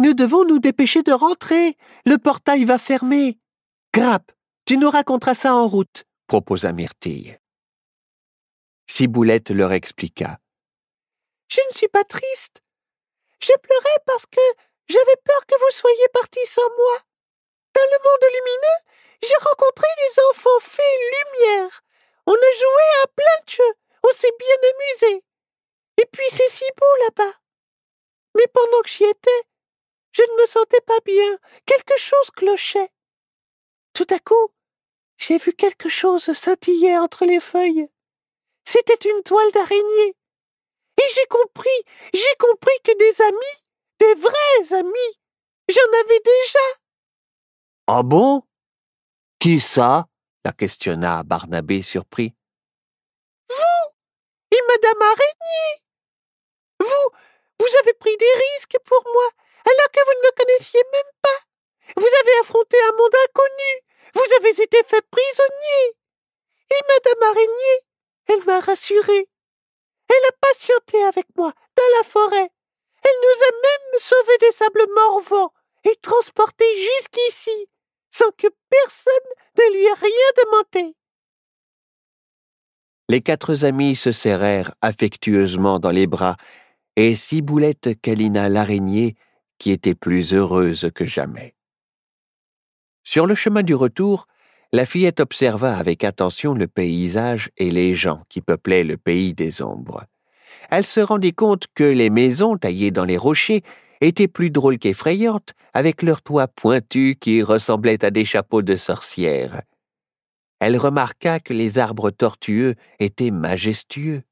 Nous 0.00 0.14
devons 0.14 0.44
nous 0.44 0.58
dépêcher 0.58 1.02
de 1.02 1.12
rentrer. 1.12 1.76
Le 2.06 2.16
portail 2.16 2.64
va 2.64 2.78
fermer. 2.78 3.38
Grappe, 3.92 4.32
tu 4.64 4.76
nous 4.76 4.90
raconteras 4.90 5.34
ça 5.34 5.54
en 5.54 5.68
route, 5.68 6.04
proposa 6.26 6.72
Myrtille. 6.72 7.38
Ciboulette 8.86 9.50
leur 9.50 9.72
expliqua. 9.72 10.38
Je 11.48 11.60
ne 11.68 11.76
suis 11.76 11.88
pas 11.88 12.04
triste. 12.04 12.62
Je 13.40 13.52
pleurais 13.62 14.00
parce 14.06 14.26
que 14.26 14.40
j'avais 14.88 15.16
peur 15.24 15.46
que 15.46 15.54
vous 15.54 15.70
soyez 15.70 16.08
partis 16.12 16.46
sans 16.46 16.68
moi. 16.76 16.98
Dans 17.74 17.88
le 17.92 17.98
monde 18.04 18.32
lumineux, 18.32 18.80
j'ai 19.22 19.44
rencontré 19.48 19.86
des 19.98 20.22
enfants 20.30 20.60
faits 20.60 20.84
lumière. 21.12 21.82
On 22.26 22.32
a 22.32 22.52
joué 22.58 23.02
à 23.02 23.06
plein 23.08 23.44
de 23.44 23.50
jeux. 23.50 23.74
On 24.08 24.12
s'est 24.12 24.32
bien 24.38 24.56
amusé. 24.70 25.24
Et 26.00 26.06
puis 26.12 26.26
c'est 26.30 26.48
si 26.48 26.64
beau 26.76 26.96
là-bas. 27.04 27.32
Mais 28.36 28.46
pendant 28.52 28.80
que 28.82 28.88
j'y 28.88 29.04
étais, 29.04 29.42
je 30.12 30.22
ne 30.22 30.42
me 30.42 30.46
sentais 30.46 30.80
pas 30.80 30.98
bien. 31.04 31.38
Quelque 31.66 31.98
chose 31.98 32.30
clochait. 32.36 32.90
Tout 33.92 34.06
à 34.10 34.18
coup, 34.18 34.52
j'ai 35.18 35.38
vu 35.38 35.52
quelque 35.52 35.88
chose 35.88 36.32
scintiller 36.32 36.98
entre 36.98 37.24
les 37.24 37.40
feuilles. 37.40 37.88
C'était 38.64 39.08
une 39.08 39.22
toile 39.22 39.50
d'araignée. 39.52 40.16
Et 41.00 41.14
j'ai 41.14 41.26
compris, 41.26 41.84
j'ai 42.12 42.34
compris 42.38 42.78
que 42.84 42.96
des 42.96 43.22
amis, 43.22 43.64
des 43.98 44.14
vrais 44.14 44.78
amis, 44.78 45.20
j'en 45.68 46.00
avais 46.04 46.20
déjà. 46.20 46.58
Ah 47.86 48.02
bon? 48.02 48.42
Qui 49.38 49.60
ça? 49.60 50.06
la 50.44 50.52
questionna 50.52 51.22
Barnabé 51.22 51.82
surpris. 51.82 52.34
Vous 53.48 53.90
et 54.50 54.60
Madame 54.68 55.02
Araignée. 55.02 55.83
Vous, 56.84 57.08
vous 57.60 57.76
avez 57.82 57.94
pris 57.94 58.16
des 58.16 58.32
risques 58.32 58.78
pour 58.84 59.02
moi, 59.12 59.28
alors 59.64 59.90
que 59.92 60.04
vous 60.04 60.20
ne 60.20 60.26
me 60.26 60.36
connaissiez 60.36 60.82
même 60.92 61.12
pas. 61.22 61.40
Vous 61.96 62.14
avez 62.20 62.38
affronté 62.40 62.76
un 62.88 62.96
monde 62.96 63.14
inconnu. 63.28 63.72
Vous 64.14 64.34
avez 64.38 64.62
été 64.62 64.78
fait 64.86 65.04
prisonnier. 65.10 65.96
Et 66.70 66.82
Madame 66.88 67.30
Araignée, 67.30 67.80
elle 68.26 68.44
m'a 68.44 68.60
rassuré. 68.60 69.28
Elle 70.08 70.28
a 70.28 70.36
patienté 70.40 71.02
avec 71.04 71.26
moi 71.36 71.52
dans 71.76 71.98
la 71.98 72.04
forêt. 72.04 72.50
Elle 73.02 73.20
nous 73.22 73.42
a 73.44 73.52
même 73.52 74.00
sauvés 74.00 74.38
des 74.40 74.52
sables 74.52 74.86
morvants 74.94 75.52
et 75.84 75.96
transportés 75.96 76.88
jusqu'ici, 76.96 77.68
sans 78.10 78.30
que 78.36 78.48
personne 78.70 79.12
ne 79.58 79.72
lui 79.72 79.84
ait 79.84 79.92
rien 79.92 80.44
demandé. 80.44 80.96
Les 83.10 83.20
quatre 83.20 83.64
amis 83.64 83.96
se 83.96 84.12
serrèrent 84.12 84.74
affectueusement 84.80 85.78
dans 85.78 85.90
les 85.90 86.06
bras, 86.06 86.36
et 86.96 87.14
Ciboulette 87.14 88.00
câlina 88.00 88.48
l'araignée, 88.48 89.16
qui 89.58 89.70
était 89.70 89.94
plus 89.94 90.32
heureuse 90.32 90.90
que 90.94 91.04
jamais. 91.04 91.54
Sur 93.02 93.26
le 93.26 93.34
chemin 93.34 93.62
du 93.62 93.74
retour, 93.74 94.26
la 94.72 94.86
fillette 94.86 95.20
observa 95.20 95.76
avec 95.76 96.02
attention 96.02 96.54
le 96.54 96.66
paysage 96.66 97.50
et 97.56 97.70
les 97.70 97.94
gens 97.94 98.22
qui 98.28 98.40
peuplaient 98.40 98.84
le 98.84 98.96
pays 98.96 99.34
des 99.34 99.62
ombres. 99.62 100.04
Elle 100.70 100.86
se 100.86 101.00
rendit 101.00 101.34
compte 101.34 101.66
que 101.74 101.84
les 101.84 102.10
maisons 102.10 102.56
taillées 102.56 102.90
dans 102.90 103.04
les 103.04 103.16
rochers 103.16 103.62
étaient 104.00 104.28
plus 104.28 104.50
drôles 104.50 104.78
qu'effrayantes, 104.78 105.54
avec 105.72 106.02
leurs 106.02 106.22
toits 106.22 106.48
pointus 106.48 107.16
qui 107.20 107.42
ressemblaient 107.42 108.04
à 108.04 108.10
des 108.10 108.24
chapeaux 108.24 108.62
de 108.62 108.76
sorcières. 108.76 109.62
Elle 110.60 110.76
remarqua 110.76 111.40
que 111.40 111.52
les 111.52 111.78
arbres 111.78 112.10
tortueux 112.10 112.74
étaient 112.98 113.30
majestueux. 113.30 114.22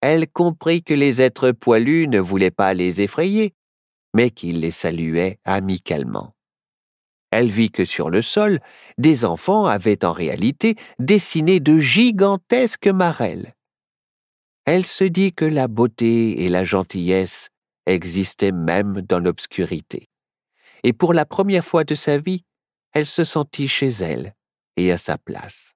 Elle 0.00 0.28
comprit 0.28 0.82
que 0.82 0.94
les 0.94 1.20
êtres 1.20 1.52
poilus 1.52 2.08
ne 2.08 2.18
voulaient 2.20 2.50
pas 2.50 2.72
les 2.74 3.02
effrayer, 3.02 3.54
mais 4.14 4.30
qu'ils 4.30 4.60
les 4.60 4.70
saluaient 4.70 5.38
amicalement. 5.44 6.34
Elle 7.30 7.48
vit 7.48 7.70
que 7.70 7.84
sur 7.84 8.10
le 8.10 8.22
sol, 8.22 8.60
des 8.98 9.24
enfants 9.24 9.66
avaient 9.66 10.04
en 10.04 10.12
réalité 10.12 10.74
dessiné 10.98 11.60
de 11.60 11.78
gigantesques 11.78 12.88
marelles. 12.88 13.54
Elle 14.64 14.86
se 14.86 15.04
dit 15.04 15.32
que 15.32 15.44
la 15.44 15.68
beauté 15.68 16.44
et 16.44 16.48
la 16.48 16.64
gentillesse 16.64 17.50
existaient 17.86 18.52
même 18.52 19.00
dans 19.02 19.20
l'obscurité. 19.20 20.08
Et 20.82 20.92
pour 20.92 21.14
la 21.14 21.24
première 21.24 21.64
fois 21.64 21.84
de 21.84 21.94
sa 21.94 22.18
vie, 22.18 22.44
elle 22.92 23.06
se 23.06 23.24
sentit 23.24 23.68
chez 23.68 23.88
elle 23.88 24.34
et 24.76 24.90
à 24.92 24.98
sa 24.98 25.18
place. 25.18 25.74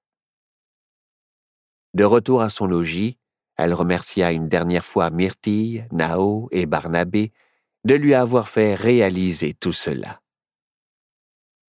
De 1.93 2.03
retour 2.03 2.41
à 2.41 2.49
son 2.49 2.65
logis, 2.65 3.17
elle 3.57 3.73
remercia 3.73 4.31
une 4.31 4.49
dernière 4.49 4.85
fois 4.85 5.09
Myrtille, 5.09 5.87
Nao 5.91 6.49
et 6.51 6.65
Barnabé 6.65 7.31
de 7.83 7.95
lui 7.95 8.13
avoir 8.13 8.49
fait 8.49 8.75
réaliser 8.75 9.53
tout 9.53 9.71
cela. 9.71 10.21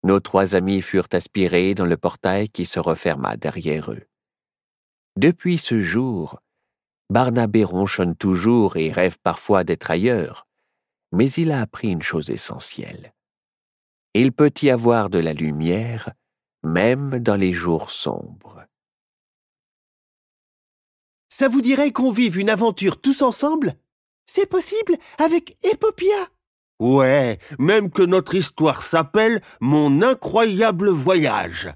Nos 0.03 0.20
trois 0.20 0.55
amis 0.55 0.83
furent 0.83 1.09
aspirés 1.12 1.75
dans 1.75 1.87
le 1.87 1.96
portail 1.96 2.49
qui 2.49 2.64
se 2.64 2.81
referma 2.81 3.37
derrière 3.37 3.92
eux. 3.92 4.07
Depuis 5.16 5.59
ce 5.59 5.81
jour, 5.81 6.40
Barnabé 7.11 7.64
ronchonne 7.64 8.16
toujours 8.16 8.77
et 8.77 8.90
rêve 8.90 9.18
parfois 9.22 9.64
d'être 9.64 9.90
ailleurs, 9.90 10.46
mais 11.12 11.31
il 11.33 11.53
a 11.53 11.61
appris 11.61 11.88
une 11.88 12.03
chose 12.03 12.31
essentielle. 12.31 13.14
Il 14.14 14.33
peut 14.33 14.53
y 14.62 14.70
avoir 14.70 15.11
de 15.11 15.18
la 15.18 15.33
lumière 15.33 16.12
même 16.62 17.18
dans 17.20 17.37
les 17.37 17.53
jours 17.53 17.90
sombres. 17.90 18.64
Ça 21.38 21.49
vous 21.49 21.61
dirait 21.61 21.92
qu'on 21.92 22.12
vive 22.12 22.38
une 22.38 22.49
aventure 22.49 22.99
tous 22.99 23.20
ensemble? 23.20 23.75
C'est 24.25 24.49
possible 24.49 24.96
avec 25.18 25.59
Epopia? 25.70 26.16
Ouais, 26.81 27.38
même 27.59 27.90
que 27.90 28.01
notre 28.01 28.37
histoire 28.37 28.81
s'appelle 28.81 29.42
Mon 29.61 30.01
incroyable 30.01 30.88
voyage. 30.88 31.70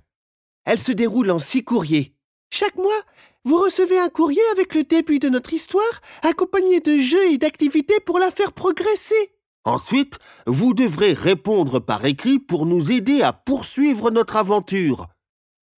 Elle 0.65 0.79
se 0.79 0.93
déroule 0.93 1.31
en 1.31 1.39
six 1.39 1.63
courriers. 1.63 2.15
Chaque 2.51 2.77
mois, 2.77 3.03
vous 3.45 3.59
recevez 3.59 3.99
un 3.99 4.09
courrier 4.09 4.41
avec 4.53 4.75
le 4.75 4.83
début 4.83 5.19
de 5.19 5.29
notre 5.29 5.53
histoire, 5.53 6.01
accompagné 6.23 6.81
de 6.81 6.97
jeux 6.97 7.31
et 7.31 7.37
d'activités 7.37 8.01
pour 8.01 8.19
la 8.19 8.31
faire 8.31 8.53
progresser. 8.53 9.35
Ensuite, 9.67 10.19
vous 10.47 10.73
devrez 10.73 11.13
répondre 11.13 11.81
par 11.81 12.07
écrit 12.07 12.39
pour 12.39 12.65
nous 12.65 12.91
aider 12.91 13.21
à 13.21 13.35
poursuivre 13.35 14.11
notre 14.11 14.37
aventure. 14.37 15.09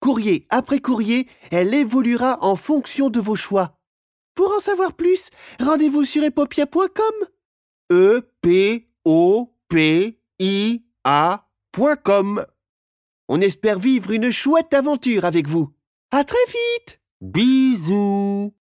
Courrier 0.03 0.47
après 0.51 0.81
courrier, 0.81 1.29
elle 1.53 1.73
évoluera 1.73 2.39
en 2.43 2.57
fonction 2.57 3.09
de 3.09 3.21
vos 3.21 3.37
choix. 3.37 3.79
Pour 4.35 4.53
en 4.53 4.59
savoir 4.59 4.95
plus, 4.95 5.31
rendez-vous 5.61 6.05
sur 6.05 6.25
epopia.com. 6.25 7.29
E 7.93 8.21
P 8.41 8.89
O 9.05 9.55
P 9.69 10.19
I 10.41 10.83
A.com. 11.05 12.45
On 13.29 13.41
espère 13.41 13.79
vivre 13.79 14.11
une 14.11 14.33
chouette 14.33 14.75
aventure 14.75 15.25
avec 15.25 15.47
vous. 15.47 15.73
À 16.11 16.25
très 16.25 16.45
vite. 16.49 17.01
Bisous. 17.21 18.53